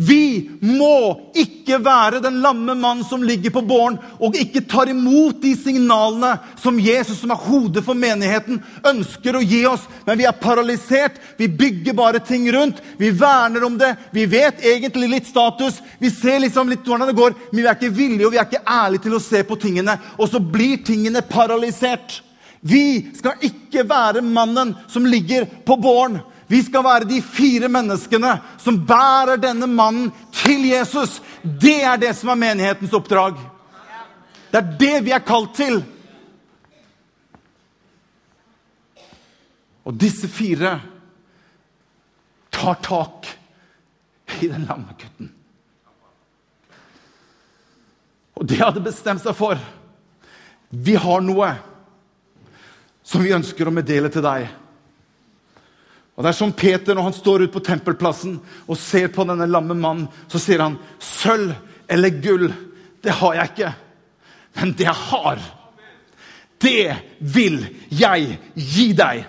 Vi 0.00 0.48
må 0.64 1.30
ikke 1.36 1.76
være 1.84 2.22
den 2.24 2.38
lamme 2.40 2.72
mann 2.78 3.02
som 3.04 3.20
ligger 3.26 3.52
på 3.52 3.60
båren 3.68 3.98
og 4.16 4.38
ikke 4.38 4.62
tar 4.64 4.88
imot 4.88 5.42
de 5.42 5.50
signalene 5.60 6.30
som 6.62 6.78
Jesus, 6.80 7.18
som 7.20 7.34
er 7.34 7.42
hodet 7.42 7.82
for 7.84 7.98
menigheten, 7.98 8.62
ønsker 8.88 9.36
å 9.36 9.42
gi 9.44 9.58
oss. 9.68 9.84
Men 10.06 10.16
vi 10.16 10.24
er 10.24 10.38
paralysert. 10.40 11.18
Vi 11.36 11.50
bygger 11.52 11.98
bare 11.98 12.22
ting 12.24 12.48
rundt. 12.54 12.80
Vi 12.96 13.10
verner 13.12 13.66
om 13.68 13.76
det. 13.76 13.92
Vi 14.16 14.24
vet 14.30 14.64
egentlig 14.64 15.10
litt 15.12 15.28
status. 15.28 15.82
Vi 16.00 16.08
ser 16.14 16.40
liksom 16.46 16.72
litt 16.72 16.88
hvordan 16.88 17.12
det 17.12 17.18
går, 17.20 17.36
men 17.50 17.60
vi 17.60 17.68
er 17.68 17.76
ikke 17.76 17.92
villige 18.00 18.30
og 18.30 18.32
vi 18.32 18.40
er 18.40 18.48
ikke 18.48 18.64
ærlige 18.64 19.04
til 19.04 19.18
å 19.18 19.22
se 19.26 19.44
på 19.44 19.60
tingene. 19.60 19.98
Og 20.16 20.32
så 20.32 20.40
blir 20.40 20.80
tingene 20.86 21.20
paralysert. 21.28 22.22
Vi 22.60 23.10
skal 23.16 23.40
ikke 23.44 23.84
være 23.88 24.24
mannen 24.24 24.72
som 24.88 25.04
ligger 25.04 25.44
på 25.68 25.76
båren. 25.80 26.22
Vi 26.50 26.58
skal 26.66 26.82
være 26.82 27.06
de 27.06 27.20
fire 27.22 27.68
menneskene 27.70 28.32
som 28.58 28.80
bærer 28.86 29.38
denne 29.38 29.68
mannen 29.70 30.08
til 30.34 30.64
Jesus. 30.66 31.20
Det 31.42 31.78
er 31.86 32.00
det 32.00 32.10
som 32.18 32.32
er 32.32 32.40
menighetens 32.40 32.94
oppdrag. 32.96 33.36
Det 34.50 34.58
er 34.58 34.72
det 34.80 34.96
vi 35.06 35.12
er 35.14 35.22
kalt 35.22 35.52
til. 35.54 35.78
Og 39.86 39.94
disse 39.94 40.26
fire 40.28 40.80
tar 42.50 42.80
tak 42.82 43.30
i 44.42 44.48
den 44.50 44.66
lamme 44.66 44.96
gutten. 44.98 45.30
Og 48.34 48.48
de 48.50 48.58
hadde 48.58 48.82
bestemt 48.82 49.22
seg 49.22 49.36
for 49.38 49.60
Vi 50.70 50.94
har 50.98 51.22
noe 51.22 51.52
som 53.06 53.22
vi 53.22 53.34
ønsker 53.34 53.68
å 53.68 53.74
meddele 53.74 54.10
til 54.10 54.22
deg. 54.26 54.50
Og 56.20 56.24
Det 56.26 56.34
er 56.34 56.36
som 56.36 56.50
Peter 56.52 56.92
når 56.92 57.06
han 57.06 57.14
står 57.16 57.46
ute 57.46 57.54
på 57.54 57.62
tempelplassen 57.64 58.34
og 58.68 58.76
ser 58.76 59.06
på 59.08 59.24
denne 59.24 59.46
lamme 59.48 59.72
mannen. 59.72 60.08
Så 60.28 60.36
sier 60.36 60.60
han, 60.60 60.76
'Sølv 61.00 61.54
eller 61.88 62.10
gull, 62.20 62.52
det 63.00 63.14
har 63.22 63.34
jeg 63.34 63.48
ikke. 63.48 63.70
Men 64.60 64.74
det 64.76 64.84
jeg 64.84 65.00
har, 65.08 65.38
det 66.60 66.96
vil 67.20 67.56
jeg 67.88 68.36
gi 68.52 68.92
deg.' 68.92 69.24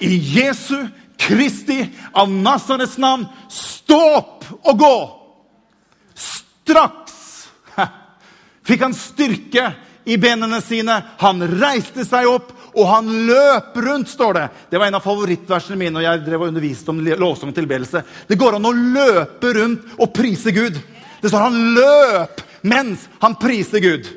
I 0.00 0.18
Jesu 0.40 0.88
Kristi 1.16 1.86
av 2.12 2.26
Nasarets 2.26 2.98
navn, 2.98 3.28
stå 3.48 4.00
opp 4.16 4.44
og 4.64 4.78
gå! 4.78 4.96
Straks 6.18 7.46
fikk 8.66 8.82
han 8.82 8.98
styrke 8.98 9.70
i 10.04 10.18
benene 10.18 10.58
sine. 10.66 10.98
Han 11.22 11.46
reiste 11.62 12.02
seg 12.02 12.26
opp 12.26 12.50
og 12.74 12.88
han 12.90 13.10
løp 13.28 13.76
rundt, 13.84 14.10
står 14.10 14.34
det. 14.34 14.44
Det 14.70 14.78
var 14.80 14.90
en 14.90 14.98
av 14.98 15.04
favorittversene 15.04 15.78
mine 15.78 15.94
når 15.96 16.06
jeg 16.06 16.24
drev 16.26 16.42
og 16.42 16.50
underviste 16.50 16.90
om 16.90 17.02
lovsang 17.04 17.52
og 17.52 17.58
tilbedelse. 17.58 18.02
Det 18.28 18.38
går 18.40 18.58
an 18.58 18.68
å 18.68 18.74
løpe 18.74 19.52
rundt 19.58 19.94
og 19.98 20.12
prise 20.16 20.54
Gud. 20.54 20.80
Det 21.20 21.30
står 21.30 21.46
han 21.46 21.60
løp 21.76 22.42
mens 22.64 23.06
han 23.22 23.36
priser 23.40 23.82
Gud. 23.84 24.08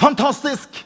Fantastisk! 0.00 0.84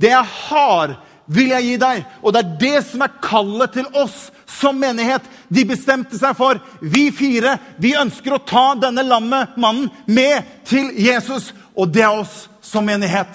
Det 0.00 0.10
jeg 0.14 0.28
har, 0.48 0.94
vil 1.28 1.52
jeg 1.52 1.66
gi 1.66 1.78
deg. 1.80 2.04
Og 2.24 2.34
det 2.34 2.40
er 2.40 2.52
det 2.60 2.76
som 2.88 3.04
er 3.04 3.16
kallet 3.22 3.74
til 3.76 3.88
oss 4.00 4.28
som 4.50 4.78
menighet. 4.80 5.24
De 5.48 5.64
bestemte 5.68 6.18
seg 6.18 6.36
for 6.38 6.60
vi 6.80 7.08
fire 7.14 7.56
vi 7.80 7.94
ønsker 7.98 8.34
å 8.34 8.42
ta 8.46 8.64
denne 8.80 9.04
lamme 9.06 9.44
mannen 9.60 9.90
med 10.06 10.46
til 10.68 10.92
Jesus. 10.98 11.50
Og 11.76 11.92
det 11.92 12.04
er 12.06 12.22
oss 12.22 12.46
som 12.64 12.86
menighet. 12.86 13.30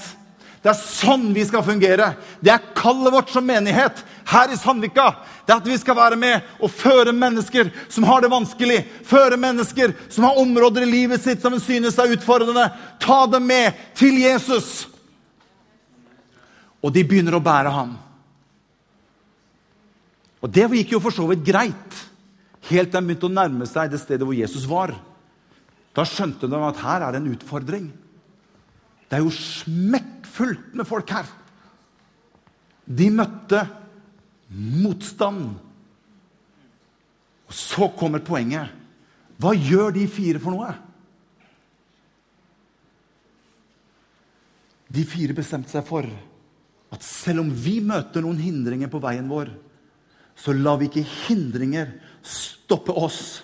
Det 0.66 0.72
er 0.72 0.80
sånn 0.82 1.28
vi 1.30 1.44
skal 1.46 1.62
fungere. 1.62 2.08
Det 2.42 2.50
er 2.50 2.72
kallet 2.74 3.14
vårt 3.14 3.30
som 3.30 3.46
menighet 3.46 4.00
her 4.32 4.50
i 4.50 4.56
Sandvika. 4.58 5.12
Det 5.46 5.54
er 5.54 5.60
at 5.62 5.68
vi 5.70 5.76
skal 5.78 5.94
være 6.00 6.18
med 6.18 6.48
og 6.58 6.72
føre 6.74 7.12
mennesker 7.14 7.68
som 7.86 8.08
har 8.10 8.24
det 8.24 8.32
vanskelig. 8.34 8.80
Føre 9.06 9.38
mennesker 9.38 9.94
som 10.10 10.26
har 10.26 10.40
områder 10.42 10.88
i 10.88 10.90
livet 10.90 11.22
sitt 11.22 11.46
som 11.46 11.54
synes 11.62 12.00
er 12.02 12.16
utfordrende. 12.16 12.64
Ta 12.98 13.20
dem 13.30 13.46
med 13.46 13.78
til 13.94 14.18
Jesus. 14.24 14.88
Og 16.82 16.90
de 16.96 17.04
begynner 17.06 17.38
å 17.38 17.44
bære 17.46 17.74
ham. 17.76 17.92
Og 20.42 20.50
det 20.50 20.66
gikk 20.80 20.96
jo 20.96 21.02
for 21.04 21.14
så 21.14 21.28
vidt 21.30 21.46
greit, 21.46 22.00
helt 22.72 22.90
til 22.90 22.98
de 22.98 23.06
begynte 23.06 23.30
å 23.30 23.36
nærme 23.38 23.70
seg 23.70 23.94
det 23.94 24.02
stedet 24.02 24.26
hvor 24.26 24.34
Jesus 24.34 24.66
var. 24.66 24.96
Da 25.94 26.10
skjønte 26.10 26.50
de 26.50 26.66
at 26.72 26.82
her 26.82 27.06
er 27.06 27.14
det 27.14 27.22
en 27.22 27.32
utfordring. 27.38 27.86
Det 29.10 29.18
er 29.18 29.24
jo 29.24 29.34
smekkfullt 29.34 30.74
med 30.78 30.88
folk 30.90 31.12
her. 31.14 31.28
De 32.86 33.10
møtte 33.14 33.62
motstand. 34.50 35.56
Og 37.46 37.54
så 37.54 37.90
kommer 37.98 38.26
poenget. 38.26 38.72
Hva 39.42 39.54
gjør 39.58 39.94
de 39.96 40.06
fire 40.10 40.42
for 40.42 40.56
noe? 40.56 40.72
De 44.96 45.04
fire 45.08 45.36
bestemte 45.36 45.74
seg 45.74 45.86
for 45.86 46.08
at 46.96 47.04
selv 47.04 47.44
om 47.44 47.50
vi 47.52 47.80
møter 47.84 48.24
noen 48.24 48.40
hindringer 48.40 48.90
på 48.92 49.02
veien 49.04 49.28
vår, 49.28 49.50
så 50.36 50.54
lar 50.56 50.80
vi 50.80 50.88
ikke 50.90 51.06
hindringer 51.28 51.92
stoppe 52.26 52.94
oss. 52.96 53.42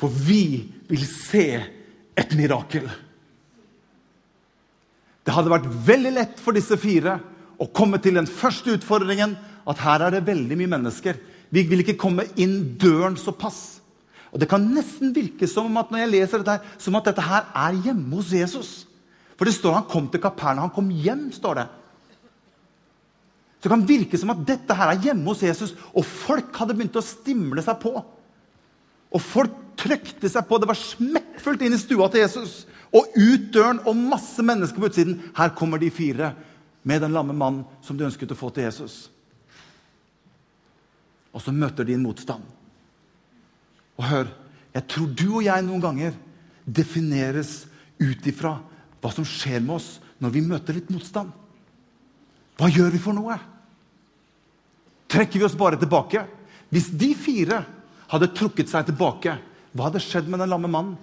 For 0.00 0.10
vi 0.10 0.62
vil 0.88 1.04
se 1.06 1.44
et 2.18 2.34
mirakel. 2.38 2.86
Det 5.24 5.34
hadde 5.34 5.52
vært 5.52 5.68
veldig 5.86 6.12
lett 6.16 6.40
for 6.40 6.56
disse 6.56 6.76
fire 6.80 7.18
å 7.60 7.68
komme 7.76 8.00
til 8.00 8.16
den 8.16 8.28
første 8.28 8.72
utfordringen 8.76 9.36
at 9.68 9.82
her 9.84 10.06
er 10.06 10.16
det 10.16 10.26
veldig 10.28 10.56
mye 10.56 10.72
mennesker. 10.78 11.18
Vi 11.52 11.64
vil 11.68 11.82
ikke 11.84 11.98
komme 12.00 12.24
inn 12.40 12.76
døren 12.80 13.18
såpass. 13.20 13.80
Og 14.30 14.38
Det 14.40 14.48
kan 14.48 14.62
nesten 14.62 15.12
virke 15.14 15.48
som 15.50 15.76
at 15.76 15.90
når 15.90 16.04
jeg 16.04 16.12
leser 16.12 16.40
dette, 16.42 16.60
her, 16.60 16.78
som 16.78 16.96
at 16.96 17.10
dette 17.10 17.24
her 17.26 17.50
er 17.50 17.82
hjemme 17.88 18.14
hos 18.16 18.30
Jesus. 18.32 18.70
For 19.36 19.48
det 19.48 19.56
står 19.56 19.80
han 19.80 19.88
kom 19.90 20.06
til 20.08 20.22
Kaperna. 20.22 20.62
Han 20.62 20.74
kom 20.74 20.90
hjem, 20.92 21.30
står 21.34 21.62
det. 21.62 21.66
Så 23.60 23.68
det 23.68 23.72
kan 23.74 23.88
virke 23.88 24.18
som 24.20 24.32
at 24.32 24.44
dette 24.48 24.76
her 24.76 24.94
er 24.94 25.02
hjemme 25.04 25.26
hos 25.28 25.42
Jesus, 25.44 25.74
og 25.92 26.06
folk 26.06 26.54
hadde 26.56 26.76
begynt 26.78 26.96
å 26.96 27.04
stimle 27.04 27.60
seg 27.64 27.76
på. 27.82 27.92
Og 29.10 29.20
folk 29.20 29.56
trykte 29.80 30.30
seg 30.30 30.46
på. 30.48 30.60
Det 30.60 30.68
var 30.70 30.78
smekkfullt 30.78 31.64
inn 31.66 31.76
i 31.76 31.80
stua 31.80 32.08
til 32.08 32.22
Jesus. 32.22 32.62
Og 32.96 33.14
ut 33.14 33.50
døren, 33.54 33.82
og 33.86 33.96
masse 33.96 34.42
mennesker 34.42 34.82
på 34.82 34.90
utsiden. 34.90 35.18
Her 35.36 35.52
kommer 35.54 35.78
de 35.78 35.92
fire 35.94 36.32
med 36.82 37.02
den 37.04 37.14
lamme 37.14 37.36
mannen 37.36 37.64
som 37.84 37.98
de 37.98 38.06
ønsket 38.06 38.32
å 38.34 38.38
få 38.38 38.50
til 38.54 38.66
Jesus. 38.66 39.04
Og 41.30 41.42
så 41.44 41.54
møter 41.54 41.86
de 41.86 41.94
en 41.94 42.02
motstand. 42.02 42.42
Og 44.00 44.06
hør, 44.08 44.30
jeg 44.74 44.86
tror 44.90 45.10
du 45.12 45.26
og 45.28 45.44
jeg 45.44 45.66
noen 45.66 45.82
ganger 45.82 46.16
defineres 46.64 47.64
ut 48.00 48.26
ifra 48.26 48.56
hva 49.00 49.12
som 49.12 49.26
skjer 49.26 49.62
med 49.62 49.76
oss 49.76 49.90
når 50.20 50.34
vi 50.34 50.42
møter 50.44 50.76
litt 50.76 50.90
motstand. 50.92 51.30
Hva 52.60 52.68
gjør 52.68 52.90
vi 52.92 53.00
for 53.00 53.16
noe? 53.16 53.36
Trekker 55.10 55.40
vi 55.40 55.46
oss 55.46 55.58
bare 55.58 55.78
tilbake? 55.80 56.24
Hvis 56.70 56.90
de 56.94 57.12
fire 57.18 57.62
hadde 58.10 58.32
trukket 58.36 58.70
seg 58.70 58.88
tilbake, 58.88 59.36
hva 59.72 59.88
hadde 59.88 60.02
skjedd 60.02 60.28
med 60.30 60.42
den 60.42 60.50
lamme 60.50 60.70
mannen? 60.70 60.98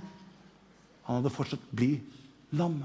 Han 1.08 1.22
hadde 1.22 1.34
fortsatt 1.34 1.64
blitt 1.72 2.54
lam. 2.58 2.82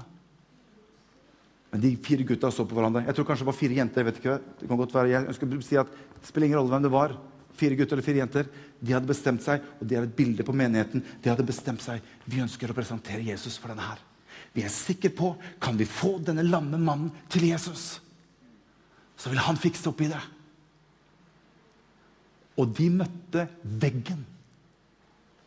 Men 1.73 1.81
de 1.81 1.93
fire 2.05 2.25
gutta 2.27 2.51
så 2.53 2.65
på 2.67 2.77
hverandre. 2.77 3.03
Jeg 3.07 3.17
tror 3.17 3.27
kanskje 3.27 3.45
det 3.45 3.51
var 3.51 3.59
fire 3.59 3.77
jenter. 3.79 4.01
jeg 4.01 4.09
vet 4.11 4.19
ikke, 4.21 4.39
det 4.59 4.67
kan 4.69 4.79
godt 4.79 4.95
være, 4.95 5.11
jeg 5.11 5.29
ønsker 5.33 5.55
å 5.57 5.61
si 5.65 5.79
at 5.81 5.93
Det 6.21 6.29
spiller 6.29 6.47
ingen 6.47 6.59
rolle 6.61 6.71
hvem 6.71 6.85
det 6.85 6.93
var 6.93 7.17
fire 7.57 7.75
gutter 7.75 7.97
eller 7.97 8.05
fire 8.05 8.21
jenter. 8.21 8.49
De 8.79 8.93
hadde 8.93 9.09
bestemt 9.09 9.43
seg, 9.43 9.61
og 9.79 9.87
de 9.87 9.97
er 9.97 10.07
et 10.07 10.15
bilde 10.15 10.45
på 10.45 10.55
menigheten. 10.55 11.03
De 11.21 11.29
hadde 11.29 11.45
bestemt 11.45 11.81
seg, 11.83 12.01
Vi 12.25 12.41
ønsker 12.41 12.71
å 12.71 12.77
presentere 12.77 13.21
Jesus 13.21 13.57
for 13.57 13.73
denne 13.73 13.85
her. 13.85 13.99
Vi 14.53 14.63
er 14.63 14.69
sikre 14.69 15.09
på 15.09 15.33
kan 15.59 15.77
vi 15.77 15.85
få 15.85 16.19
denne 16.19 16.45
lamme 16.45 16.77
mannen 16.77 17.11
til 17.29 17.47
Jesus. 17.49 17.99
Så 19.17 19.29
vil 19.29 19.41
han 19.41 19.57
fikse 19.57 19.89
opp 19.89 20.01
i 20.01 20.09
det. 20.11 20.21
Og 22.57 22.69
de 22.77 22.89
møtte 22.89 23.47
veggen. 23.63 24.25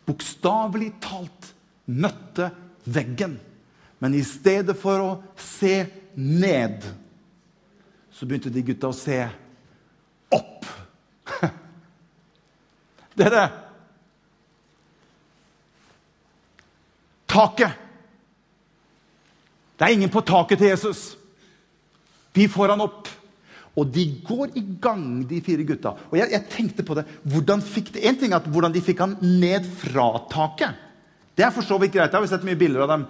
Bokstavelig 0.06 0.92
talt 1.02 1.52
møtte 1.86 2.50
veggen. 2.86 3.36
Men 3.98 4.14
i 4.14 4.22
stedet 4.24 4.76
for 4.78 5.02
å 5.02 5.10
se 5.40 5.86
ned, 6.16 6.84
så 8.12 8.26
begynte 8.28 8.52
de 8.52 8.64
gutta 8.64 8.90
å 8.90 8.96
se 8.96 9.20
opp. 10.32 10.66
Dere 13.18 13.46
Taket. 17.26 17.82
Det 19.76 19.84
er 19.84 19.92
ingen 19.92 20.12
på 20.12 20.22
taket 20.24 20.60
til 20.62 20.70
Jesus. 20.70 21.00
Vi 22.32 22.46
får 22.48 22.72
han 22.72 22.84
opp. 22.84 23.10
Og 23.76 23.90
de 23.92 24.06
går 24.24 24.54
i 24.56 24.62
gang, 24.80 25.20
de 25.28 25.42
fire 25.44 25.66
gutta. 25.68 25.92
Og 26.08 26.16
jeg, 26.16 26.30
jeg 26.32 26.48
tenkte 26.54 26.84
på 26.86 26.96
det. 26.96 27.04
Hvordan 27.28 27.60
fikk 27.60 27.90
de, 27.92 28.06
en 28.08 28.16
ting 28.16 28.32
er 28.32 28.38
at 28.38 28.48
hvordan 28.48 28.72
de 28.72 28.80
fikk 28.84 29.02
han 29.04 29.18
ned 29.20 29.66
fra 29.82 30.06
taket. 30.32 30.85
Det 31.36 31.44
er 31.44 31.52
for 31.52 31.66
så 31.66 31.76
vidt 31.80 31.92
greit. 31.92 32.12
Jeg 32.12 32.22
har 32.22 32.30
sett 32.30 32.46
mye 32.48 32.58
bilder 32.58 32.86
av 32.86 32.92
dem 32.94 33.02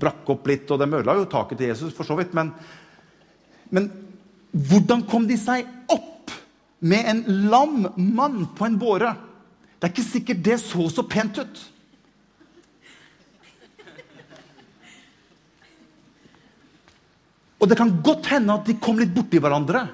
brakk 0.00 0.28
opp 0.32 0.46
litt, 0.48 0.70
og 0.72 0.80
de 0.80 0.88
ødela 0.88 1.18
jo 1.18 1.26
taket 1.28 1.60
til 1.60 1.72
Jesus. 1.72 1.92
for 1.96 2.08
så 2.08 2.16
vidt, 2.16 2.32
men, 2.36 2.54
men 3.68 3.90
hvordan 4.50 5.04
kom 5.08 5.26
de 5.28 5.36
seg 5.38 5.68
opp 5.92 6.32
med 6.80 7.10
en 7.12 7.20
lam 7.52 7.84
mann 7.96 8.46
på 8.56 8.64
en 8.64 8.80
båre? 8.80 9.12
Det 9.76 9.88
er 9.88 9.92
ikke 9.92 10.08
sikkert 10.08 10.42
det 10.44 10.56
så 10.62 10.88
så 10.92 11.04
pent 11.04 11.42
ut. 11.42 11.60
Og 17.60 17.68
det 17.68 17.76
kan 17.76 17.92
godt 18.00 18.30
hende 18.32 18.56
at 18.56 18.64
de 18.64 18.78
kom 18.80 18.96
litt 18.96 19.12
borti 19.12 19.36
hverandre. 19.36 19.84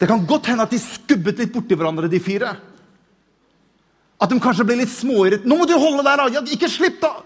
Det 0.00 0.08
kan 0.08 0.24
godt 0.26 0.48
hende 0.48 0.64
at 0.64 0.72
de 0.72 0.80
skubbet 0.80 1.42
litt 1.42 1.52
borti 1.52 1.76
hverandre, 1.76 2.08
de 2.08 2.20
fire. 2.24 2.54
At 4.20 4.30
de 4.30 4.40
kanskje 4.40 4.66
blir 4.66 4.80
litt 4.82 4.92
småirritert. 4.92 5.46
'Nå 5.46 5.58
må 5.58 5.66
du 5.66 5.74
holde 5.78 6.04
der, 6.06 6.16
da! 6.16 6.44
Ikke 6.54 6.70
slipp, 6.70 7.00
da!' 7.02 7.22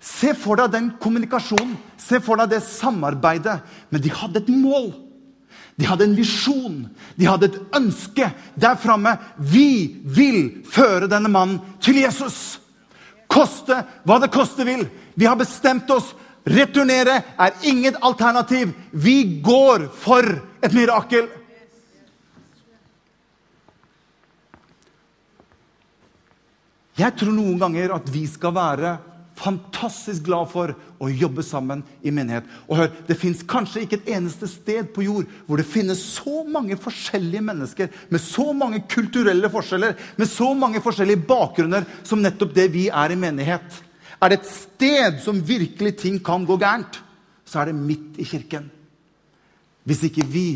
Se 0.00 0.34
for 0.38 0.56
deg 0.60 0.70
den 0.70 0.92
kommunikasjonen, 1.02 1.74
se 1.98 2.20
for 2.22 2.38
deg 2.38 2.50
det 2.54 2.62
samarbeidet. 2.62 3.58
Men 3.90 4.02
de 4.02 4.12
hadde 4.12 4.38
et 4.38 4.52
mål. 4.52 4.92
De 5.76 5.84
hadde 5.84 6.06
en 6.06 6.14
visjon, 6.16 6.76
de 7.18 7.26
hadde 7.28 7.50
et 7.50 7.58
ønske 7.76 8.28
der 8.56 8.78
framme. 8.80 9.16
Vi 9.36 9.98
vil 10.04 10.62
føre 10.72 11.08
denne 11.10 11.28
mannen 11.28 11.58
til 11.84 11.98
Jesus. 12.00 12.58
Koste 13.28 13.82
hva 14.06 14.20
det 14.22 14.30
koste 14.32 14.64
vil. 14.64 14.86
Vi 15.18 15.26
har 15.28 15.36
bestemt 15.36 15.90
oss. 15.90 16.14
Returnere 16.46 17.18
er 17.34 17.56
inget 17.66 17.98
alternativ. 18.00 18.70
Vi 18.92 19.42
går 19.44 19.88
for 20.00 20.22
et 20.62 20.72
mirakel. 20.72 21.26
Jeg 26.96 27.12
tror 27.18 27.34
noen 27.36 27.60
ganger 27.60 27.92
at 27.96 28.08
vi 28.12 28.24
skal 28.30 28.54
være 28.56 28.96
fantastisk 29.36 30.24
glad 30.24 30.48
for 30.48 30.72
å 30.72 31.08
jobbe 31.12 31.42
sammen 31.44 31.82
i 32.00 32.12
menighet. 32.14 32.46
Og 32.68 32.78
hør, 32.80 32.90
Det 33.06 33.18
fins 33.20 33.42
kanskje 33.44 33.82
ikke 33.84 33.98
et 34.00 34.14
eneste 34.16 34.48
sted 34.48 34.88
på 34.94 35.04
jord 35.04 35.26
hvor 35.46 35.60
det 35.60 35.68
finnes 35.68 36.00
så 36.00 36.42
mange 36.48 36.76
forskjellige 36.80 37.44
mennesker 37.44 37.90
med 38.08 38.20
så 38.20 38.52
mange 38.56 38.80
kulturelle 38.88 39.50
forskjeller, 39.52 39.96
med 40.16 40.28
så 40.28 40.54
mange 40.54 40.80
forskjellige 40.80 41.26
bakgrunner 41.28 41.84
som 42.02 42.22
nettopp 42.22 42.54
det 42.54 42.70
vi 42.72 42.88
er 42.88 43.12
i 43.12 43.20
menighet. 43.20 43.82
Er 44.22 44.32
det 44.32 44.40
et 44.40 44.48
sted 44.48 45.20
som 45.20 45.44
virkelig 45.44 45.98
ting 46.00 46.18
kan 46.24 46.46
gå 46.48 46.56
gærent, 46.56 47.02
så 47.44 47.60
er 47.60 47.68
det 47.68 47.76
midt 47.76 48.16
i 48.18 48.24
kirken. 48.24 48.70
Hvis 49.84 50.02
ikke 50.08 50.24
vi 50.24 50.48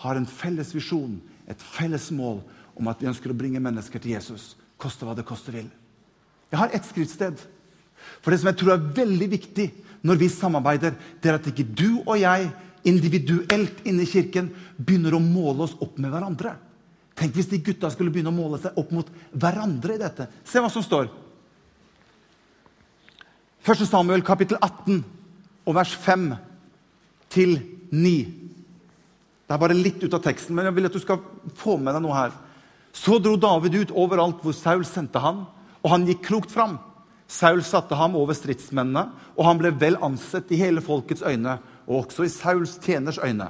har 0.00 0.16
en 0.16 0.26
felles 0.26 0.70
visjon, 0.74 1.18
et 1.50 1.60
felles 1.60 2.10
mål 2.14 2.40
om 2.78 2.88
at 2.88 3.02
vi 3.02 3.10
ønsker 3.10 3.34
å 3.34 3.36
bringe 3.36 3.60
mennesker 3.60 4.00
til 4.00 4.14
Jesus, 4.14 4.54
koste 4.82 5.06
hva 5.06 5.14
det 5.16 5.26
koste 5.28 5.54
vil. 5.54 5.70
Jeg 6.52 6.60
har 6.60 6.74
ett 6.74 6.86
skriftsted 6.88 7.40
for 8.22 8.32
det 8.32 8.40
som 8.40 8.50
jeg 8.50 8.58
tror 8.60 8.74
er 8.74 8.90
veldig 8.98 9.28
viktig 9.30 9.68
når 10.06 10.18
vi 10.18 10.28
samarbeider, 10.32 10.96
det 11.22 11.30
er 11.30 11.38
at 11.38 11.48
ikke 11.48 11.66
du 11.70 12.02
og 12.02 12.16
jeg 12.18 12.50
individuelt 12.88 13.84
inne 13.86 14.02
i 14.02 14.10
kirken 14.10 14.50
begynner 14.76 15.14
å 15.14 15.22
måle 15.22 15.68
oss 15.68 15.76
opp 15.82 16.00
med 16.02 16.10
hverandre. 16.10 16.56
Tenk 17.18 17.36
hvis 17.36 17.50
de 17.50 17.60
gutta 17.62 17.90
skulle 17.92 18.10
begynne 18.10 18.32
å 18.32 18.36
måle 18.36 18.58
seg 18.62 18.78
opp 18.80 18.90
mot 18.94 19.10
hverandre 19.30 19.94
i 19.94 20.00
dette. 20.00 20.26
Se 20.48 20.62
hva 20.62 20.70
som 20.72 20.82
står. 20.82 21.10
1. 23.62 23.84
Samuel 23.86 24.24
kapittel 24.26 24.58
18 24.58 25.02
og 25.68 25.76
vers 25.76 25.92
5 26.02 26.32
til 27.30 27.54
9. 27.92 28.14
Det 29.46 29.54
er 29.54 29.60
bare 29.60 29.76
litt 29.76 30.02
ut 30.02 30.16
av 30.16 30.24
teksten, 30.24 30.56
men 30.56 30.66
jeg 30.66 30.74
vil 30.74 30.88
at 30.88 30.96
du 30.96 31.02
skal 31.02 31.20
få 31.60 31.76
med 31.78 31.94
deg 31.94 32.02
noe 32.02 32.16
her. 32.16 32.34
Så 32.92 33.18
dro 33.18 33.36
David 33.40 33.74
ut 33.74 33.94
overalt 33.96 34.42
hvor 34.44 34.54
Saul 34.56 34.84
sendte 34.86 35.20
han, 35.22 35.44
og 35.82 35.90
han 35.94 36.06
gikk 36.06 36.26
klokt 36.28 36.52
fram. 36.52 36.76
Saul 37.32 37.62
satte 37.64 37.96
ham 37.96 38.16
over 38.20 38.36
stridsmennene, 38.36 39.06
og 39.38 39.46
han 39.48 39.60
ble 39.60 39.72
vel 39.80 39.96
ansett 40.04 40.52
i 40.52 40.60
hele 40.60 40.84
folkets 40.84 41.24
øyne, 41.24 41.56
og 41.88 42.04
også 42.04 42.26
i 42.26 42.32
Sauls 42.32 42.76
tjeners 42.84 43.18
øyne. 43.22 43.48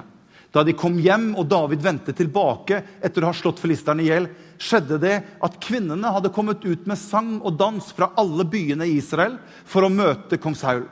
Da 0.53 0.61
de 0.61 0.75
kom 0.77 0.99
hjem 1.01 1.31
og 1.39 1.47
David 1.49 1.81
vendte 1.81 2.13
tilbake 2.13 2.83
etter 3.01 3.25
å 3.25 3.31
ha 3.31 3.35
slått 3.35 3.61
filisterne 3.61 4.03
i 4.05 4.11
hjel, 4.11 4.27
skjedde 4.61 4.99
det 5.01 5.15
at 5.43 5.57
kvinnene 5.61 6.11
hadde 6.13 6.31
kommet 6.33 6.61
ut 6.63 6.85
med 6.87 6.99
sang 7.01 7.39
og 7.41 7.57
dans 7.57 7.87
fra 7.97 8.11
alle 8.21 8.45
byene 8.45 8.85
i 8.85 8.99
Israel 8.99 9.39
for 9.65 9.83
å 9.83 9.91
møte 9.91 10.37
kong 10.37 10.55
Saul. 10.55 10.85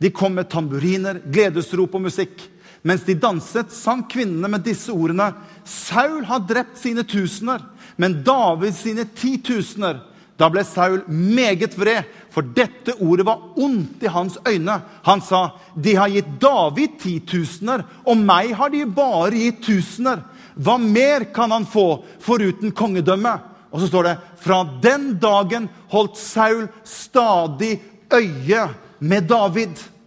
De 0.00 0.12
kom 0.14 0.38
med 0.38 0.48
tamburiner, 0.48 1.18
gledesrop 1.26 1.98
og 1.98 2.06
musikk. 2.06 2.46
Mens 2.82 3.04
de 3.04 3.14
danset, 3.14 3.72
sang 3.72 4.06
kvinnene 4.08 4.48
med 4.48 4.64
disse 4.64 4.92
ordene.: 4.92 5.32
Saul 5.64 6.24
har 6.24 6.46
drept 6.48 6.78
sine 6.80 7.04
tusener, 7.04 7.60
men 8.00 8.22
David 8.24 8.74
sine 8.76 9.04
titusener. 9.04 10.00
Da 10.40 10.48
ble 10.48 10.62
Saul 10.64 11.02
meget 11.04 11.74
vred, 11.76 12.06
for 12.32 12.46
dette 12.56 12.94
ordet 13.04 13.26
var 13.28 13.42
ondt 13.60 14.06
i 14.06 14.08
hans 14.08 14.38
øyne. 14.48 14.78
Han 15.04 15.20
sa, 15.20 15.50
'De 15.76 15.94
har 15.96 16.08
gitt 16.08 16.40
David 16.40 16.96
titusener, 17.02 17.84
og 18.06 18.16
meg 18.16 18.54
har 18.56 18.70
de 18.72 18.86
bare 18.86 19.36
gitt 19.36 19.62
tusener.' 19.62 20.24
Hva 20.56 20.78
mer 20.78 21.24
kan 21.32 21.50
han 21.50 21.64
få 21.64 22.02
foruten 22.20 22.72
kongedømme? 22.72 23.40
Og 23.72 23.80
så 23.80 23.86
står 23.86 24.02
det, 24.02 24.18
'Fra 24.40 24.64
den 24.82 25.18
dagen 25.20 25.68
holdt 25.88 26.16
Saul 26.16 26.68
stadig 26.84 27.80
øye 28.12 28.68
med 29.00 29.28
David'. 29.28 29.99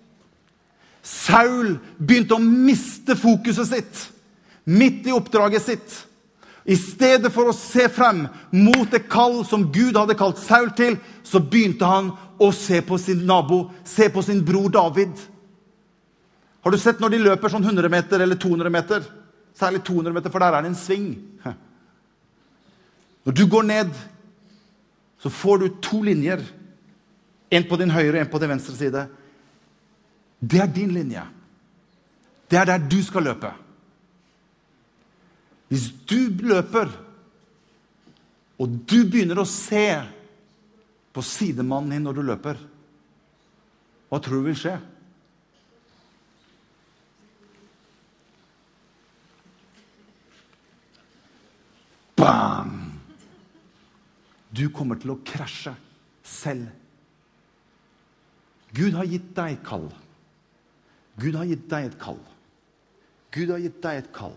Saul 1.04 1.76
begynte 2.00 2.38
å 2.38 2.44
miste 2.44 3.18
fokuset 3.20 3.68
sitt 3.68 4.04
midt 4.64 5.08
i 5.08 5.12
oppdraget 5.12 5.62
sitt. 5.62 5.96
I 6.64 6.78
stedet 6.80 7.32
for 7.36 7.52
å 7.52 7.56
se 7.56 7.90
frem 7.92 8.24
mot 8.56 8.88
det 8.92 9.04
kall 9.12 9.42
som 9.48 9.66
Gud 9.72 9.98
hadde 10.00 10.16
kalt 10.16 10.40
Saul 10.40 10.70
til, 10.78 10.96
så 11.28 11.42
begynte 11.44 11.88
han 11.88 12.14
å 12.40 12.52
se 12.56 12.80
på 12.86 12.98
sin 13.02 13.26
nabo, 13.28 13.66
se 13.84 14.08
på 14.10 14.24
sin 14.24 14.40
bror 14.48 14.72
David. 14.72 15.12
Har 16.64 16.72
du 16.72 16.80
sett 16.80 17.04
når 17.04 17.12
de 17.12 17.26
løper 17.26 17.52
sånn 17.52 17.66
100 17.68 17.92
meter 17.92 18.24
eller 18.24 18.40
200 18.40 18.72
meter? 18.72 19.04
Særlig 19.54 19.84
200 19.84 20.16
meter, 20.16 20.32
for 20.32 20.40
der 20.40 20.56
er 20.56 20.64
det 20.64 20.72
en 20.72 20.80
sving. 20.80 21.10
Når 23.24 23.36
du 23.38 23.44
går 23.48 23.68
ned, 23.68 23.92
så 25.22 25.30
får 25.30 25.60
du 25.62 25.68
to 25.84 26.00
linjer. 26.04 26.42
En 27.54 27.68
på 27.70 27.78
din 27.78 27.92
høyre 27.94 28.16
og 28.16 28.22
en 28.24 28.32
på 28.32 28.42
din 28.42 28.52
venstre 28.56 28.74
side. 28.76 29.04
Det 30.44 30.60
er 30.60 30.68
din 30.68 30.92
linje. 30.92 31.24
Det 32.52 32.60
er 32.60 32.66
der 32.66 32.90
du 32.90 33.00
skal 33.04 33.24
løpe. 33.24 33.54
Hvis 35.72 35.88
du 36.10 36.20
løper, 36.44 36.92
og 38.60 38.74
du 38.86 39.00
begynner 39.10 39.40
å 39.42 39.48
se 39.50 39.88
på 41.14 41.24
sidemannen 41.26 41.96
din 41.96 42.04
når 42.06 42.18
du 42.18 42.22
løper, 42.28 42.60
hva 44.12 44.20
tror 44.22 44.44
du 44.44 44.50
vil 44.52 44.60
skje? 44.60 44.76
Bam! 52.20 52.78
Du 54.54 54.68
kommer 54.70 55.02
til 55.02 55.16
å 55.16 55.20
krasje 55.26 55.74
selv. 56.22 56.70
Gud 58.78 58.94
har 58.94 59.10
gitt 59.10 59.34
deg 59.34 59.62
kall. 59.66 59.90
Gud 61.20 61.36
har 61.38 61.50
gitt 61.50 61.68
deg 61.70 61.90
et 61.90 62.00
kall. 62.02 62.22
Gud 63.34 63.52
har 63.54 63.62
gitt 63.62 63.82
deg 63.84 64.00
et 64.00 64.14
kall. 64.16 64.36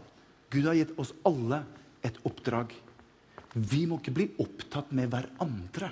Gud 0.52 0.66
har 0.68 0.76
gitt 0.78 0.92
oss 1.00 1.12
alle 1.28 1.62
et 2.04 2.18
oppdrag. 2.28 2.74
Vi 3.56 3.86
må 3.88 3.98
ikke 4.00 4.14
bli 4.16 4.26
opptatt 4.42 4.92
med 4.96 5.10
hverandre. 5.12 5.90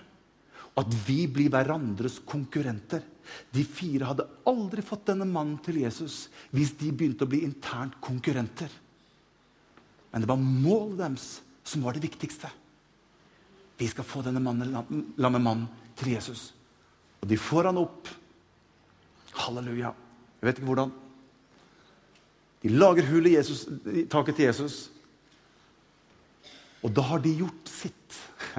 At 0.75 0.97
vi 1.07 1.25
blir 1.31 1.53
hverandres 1.55 2.19
konkurrenter. 2.27 3.05
De 3.55 3.65
fire 3.65 4.11
hadde 4.11 4.27
aldri 4.51 4.83
fått 4.85 5.07
denne 5.09 5.27
mannen 5.29 5.57
til 5.65 5.79
Jesus 5.81 6.27
hvis 6.53 6.75
de 6.81 6.91
begynte 6.93 7.25
å 7.25 7.31
bli 7.31 7.45
internt 7.47 7.97
konkurrenter. 8.05 8.69
Men 10.13 10.23
det 10.23 10.31
var 10.31 10.43
målet 10.43 11.01
deres 11.01 11.29
som 11.65 11.87
var 11.87 11.97
det 11.97 12.05
viktigste. 12.05 12.51
Vi 13.81 13.89
skal 13.91 14.07
få 14.07 14.23
denne 14.23 14.43
lamme 14.45 15.41
mannen 15.41 15.67
til 15.99 16.13
Jesus. 16.15 16.53
Og 17.23 17.31
de 17.31 17.39
får 17.41 17.71
han 17.71 17.81
opp. 17.81 18.11
Halleluja. 19.41 19.95
Jeg 20.45 20.51
vet 20.51 20.59
ikke 20.61 20.69
hvordan. 20.69 20.91
De 22.61 22.69
lager 22.69 23.07
hull 23.09 23.31
i, 23.31 23.39
Jesus, 23.39 23.63
i 23.89 24.03
taket 24.13 24.37
til 24.37 24.45
Jesus. 24.45 24.75
Og 26.85 26.93
da 26.93 27.01
har 27.09 27.23
de 27.25 27.33
gjort 27.39 27.71
sitt. 27.73 28.19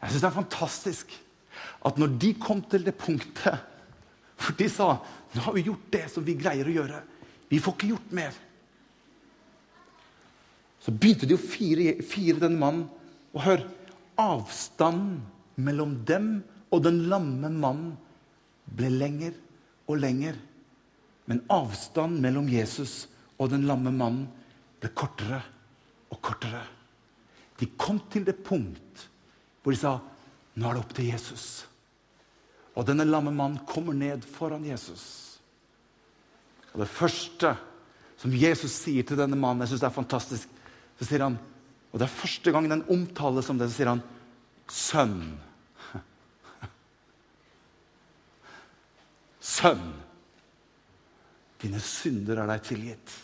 Jeg 0.00 0.10
syns 0.10 0.24
det 0.24 0.26
er 0.26 0.34
fantastisk 0.34 1.14
at 1.86 2.00
når 2.02 2.16
de 2.18 2.32
kom 2.42 2.64
til 2.66 2.82
det 2.82 2.96
punktet 2.98 3.62
hvor 4.42 4.56
de 4.58 4.66
sa 4.68 4.88
nå 5.36 5.44
har 5.44 5.54
vi 5.54 5.62
gjort 5.68 5.86
det 5.94 6.02
som 6.10 6.26
vi 6.26 6.34
greier 6.38 6.66
å 6.66 6.74
gjøre, 6.74 6.98
vi 7.46 7.60
får 7.62 7.76
ikke 7.76 7.92
gjort 7.92 8.10
mer, 8.18 8.34
så 10.82 10.90
begynte 10.90 11.30
de 11.30 11.38
å 11.38 11.40
fire, 11.40 11.94
fire 12.02 12.42
denne 12.42 12.58
mannen. 12.58 12.84
Og 13.34 13.42
hør 13.44 13.62
avstanden 14.18 15.22
mellom 15.62 15.94
dem 16.10 16.28
og 16.74 16.82
den 16.86 17.04
lamme 17.10 17.54
mannen 17.54 17.94
ble 18.74 18.90
lenger 18.90 19.38
og 19.86 20.02
lenger. 20.02 20.36
Men 21.26 21.42
avstanden 21.50 22.22
mellom 22.22 22.48
Jesus 22.50 23.04
og 23.36 23.50
den 23.52 23.66
lamme 23.68 23.92
mannen 23.94 24.26
ble 24.80 24.90
kortere 24.94 25.42
og 26.12 26.20
kortere. 26.22 26.62
De 27.58 27.68
kom 27.78 27.98
til 28.12 28.26
det 28.26 28.38
punkt 28.46 29.06
hvor 29.62 29.74
de 29.74 29.80
sa 29.80 29.96
nå 30.56 30.68
er 30.68 30.76
det 30.76 30.82
opp 30.84 30.92
til 30.96 31.10
Jesus. 31.10 31.66
Og 32.76 32.86
denne 32.86 33.06
lamme 33.08 33.32
mannen 33.34 33.58
kommer 33.68 33.96
ned 33.96 34.24
foran 34.36 34.64
Jesus. 34.64 35.02
Og 36.72 36.80
det 36.84 36.92
første 36.92 37.56
som 38.20 38.32
Jesus 38.36 38.72
sier 38.84 39.04
til 39.04 39.18
denne 39.18 39.36
mannen, 39.36 39.64
jeg 39.64 39.74
synes 39.74 39.82
det 39.82 39.88
er 39.90 39.96
fantastisk, 39.96 40.48
så 40.96 41.04
sier 41.08 41.24
han, 41.26 41.36
og 41.92 42.00
det 42.00 42.06
er 42.06 42.18
første 42.20 42.52
gang 42.52 42.68
den 42.70 42.84
omtales 42.92 43.48
som 43.48 43.58
det, 43.60 43.68
så 43.70 43.76
sier 43.78 43.92
han 43.92 44.02
'sønn'. 44.68 45.36
Sønn. 49.40 50.05
Dine 51.62 51.80
synder 51.82 52.42
er 52.42 52.50
deg 52.50 52.64
tilgitt. 52.66 53.14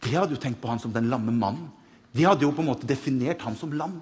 De 0.00 0.14
hadde 0.16 0.34
jo 0.34 0.40
tenkt 0.40 0.60
på 0.62 0.70
han 0.70 0.80
som 0.82 0.92
den 0.94 1.10
lamme 1.12 1.32
mannen. 1.34 1.68
De 2.12 2.24
hadde 2.26 2.42
jo 2.42 2.54
på 2.54 2.64
en 2.64 2.70
måte 2.72 2.88
definert 2.88 3.44
han 3.46 3.56
som 3.58 3.72
lam. 3.76 4.00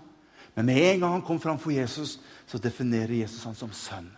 Men 0.54 0.66
med 0.66 0.78
en 0.78 1.02
gang 1.02 1.12
han 1.18 1.26
kom 1.26 1.40
fram 1.40 1.58
for 1.60 1.74
Jesus, 1.74 2.16
så 2.46 2.58
definerer 2.58 3.12
Jesus 3.20 3.44
han 3.44 3.58
som 3.58 3.72
sønn. 3.74 4.08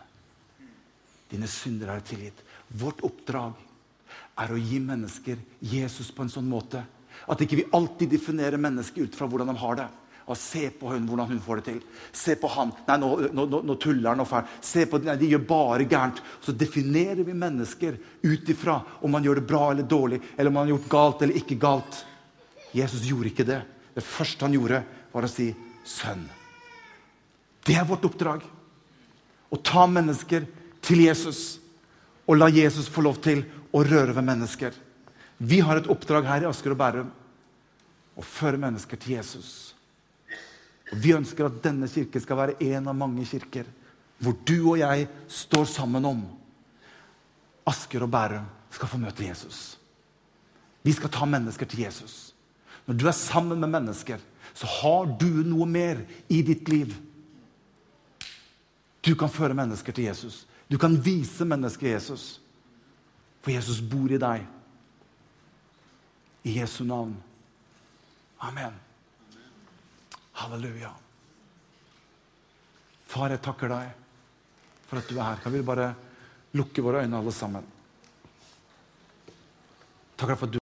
Dine 1.31 1.47
synder 1.47 1.91
er 1.93 2.05
tilgitt. 2.05 2.39
Vårt 2.67 3.03
oppdrag 3.07 3.59
er 4.41 4.51
å 4.51 4.59
gi 4.59 4.79
mennesker 4.83 5.39
Jesus 5.59 6.11
på 6.11 6.25
en 6.25 6.31
sånn 6.31 6.47
måte 6.49 6.83
at 7.29 7.41
ikke 7.43 7.59
vi 7.59 7.69
alltid 7.75 8.09
definerer 8.15 8.61
mennesket 8.61 9.11
ut 9.11 9.17
fra 9.17 9.27
hvordan 9.29 9.51
de 9.51 9.57
har 9.61 9.77
det. 9.77 9.87
Og 10.29 10.37
Se 10.37 10.69
på 10.69 10.91
hun, 10.91 11.07
hvordan 11.09 11.31
hun 11.31 11.41
får 11.41 11.59
det 11.59 11.65
til. 11.65 11.79
Se 12.13 12.35
på 12.39 12.49
han. 12.53 12.71
Nei, 12.87 12.97
nå, 13.01 13.09
nå, 13.33 13.61
nå 13.65 13.75
tuller 13.81 14.11
han 14.11 14.23
og 14.23 14.29
fæl. 14.29 14.45
Se 14.63 14.85
på, 14.89 14.99
nei, 15.05 15.17
De 15.19 15.31
gjør 15.31 15.43
bare 15.49 15.87
gærent. 15.89 16.21
Så 16.43 16.53
definerer 16.55 17.23
vi 17.25 17.33
mennesker 17.33 17.97
ut 18.23 18.51
ifra 18.53 18.79
om 19.01 19.11
man 19.11 19.25
gjør 19.25 19.41
det 19.41 19.47
bra 19.49 19.71
eller 19.71 19.87
dårlig, 19.87 20.21
eller 20.37 20.51
om 20.51 20.59
man 20.59 20.67
har 20.67 20.75
gjort 20.75 20.91
galt 20.93 21.25
eller 21.25 21.41
ikke 21.41 21.59
galt. 21.61 22.03
Jesus 22.75 23.07
gjorde 23.07 23.31
ikke 23.31 23.47
det. 23.47 23.61
Det 23.95 24.05
første 24.05 24.45
han 24.45 24.55
gjorde, 24.55 24.83
var 25.11 25.27
å 25.27 25.31
si 25.31 25.49
'sønn'. 25.83 26.29
Det 27.65 27.75
er 27.75 27.85
vårt 27.85 28.05
oppdrag. 28.05 28.41
Å 29.51 29.57
ta 29.57 29.85
mennesker 29.87 30.45
til 30.81 31.03
Jesus 31.03 31.59
og 32.25 32.37
la 32.37 32.47
Jesus 32.47 32.87
få 32.87 33.03
lov 33.03 33.19
til 33.21 33.43
å 33.75 33.83
røre 33.83 34.15
ved 34.15 34.23
mennesker. 34.23 34.71
Vi 35.37 35.59
har 35.59 35.77
et 35.77 35.89
oppdrag 35.89 36.25
her 36.29 36.45
i 36.45 36.49
Asker 36.49 36.71
og 36.71 36.79
Bærum 36.79 37.11
å 38.15 38.23
føre 38.25 38.59
mennesker 38.61 38.99
til 39.01 39.17
Jesus. 39.17 39.73
Og 40.91 40.97
Vi 41.03 41.13
ønsker 41.15 41.47
at 41.47 41.61
denne 41.63 41.89
kirke 41.89 42.19
skal 42.19 42.39
være 42.39 42.57
en 42.73 42.89
av 42.91 42.97
mange 42.97 43.25
kirker 43.25 43.69
hvor 44.21 44.35
du 44.45 44.57
og 44.73 44.77
jeg 44.77 45.07
står 45.31 45.65
sammen 45.65 46.05
om 46.05 46.19
Asker 47.65 48.03
og 48.05 48.11
Bærum 48.13 48.45
skal 48.71 48.89
få 48.89 48.99
møte 49.01 49.25
Jesus. 49.25 49.79
Vi 50.85 50.93
skal 50.93 51.09
ta 51.13 51.25
mennesker 51.25 51.65
til 51.65 51.83
Jesus. 51.85 52.33
Når 52.85 52.97
du 52.97 53.07
er 53.07 53.17
sammen 53.17 53.59
med 53.59 53.69
mennesker, 53.69 54.21
så 54.53 54.67
har 54.67 55.09
du 55.19 55.41
noe 55.45 55.65
mer 55.69 56.03
i 56.29 56.41
ditt 56.45 56.69
liv. 56.69 56.93
Du 59.01 59.13
kan 59.15 59.29
føre 59.29 59.57
mennesker 59.57 59.93
til 59.93 60.09
Jesus. 60.09 60.45
Du 60.69 60.77
kan 60.77 60.97
vise 61.05 61.45
mennesker 61.45 61.87
Jesus. 61.93 62.39
For 63.41 63.51
Jesus 63.51 63.81
bor 63.81 64.11
i 64.11 64.21
deg. 64.21 64.45
I 66.45 66.59
Jesu 66.59 66.83
navn. 66.83 67.17
Amen. 68.41 68.90
Halleluja. 70.41 70.91
Far, 73.11 73.29
jeg 73.29 73.43
takker 73.43 73.69
deg 73.69 73.91
for 74.87 74.99
at 74.99 75.07
du 75.07 75.17
er 75.17 75.23
her. 75.23 75.39
Kan 75.43 75.53
vi 75.53 75.61
bare 75.65 75.91
lukke 76.57 76.83
våre 76.83 77.03
øyne, 77.03 77.17
alle 77.17 77.31
sammen? 77.35 77.65
Takk 80.17 80.33
for 80.33 80.33
at 80.33 80.41
du 80.41 80.49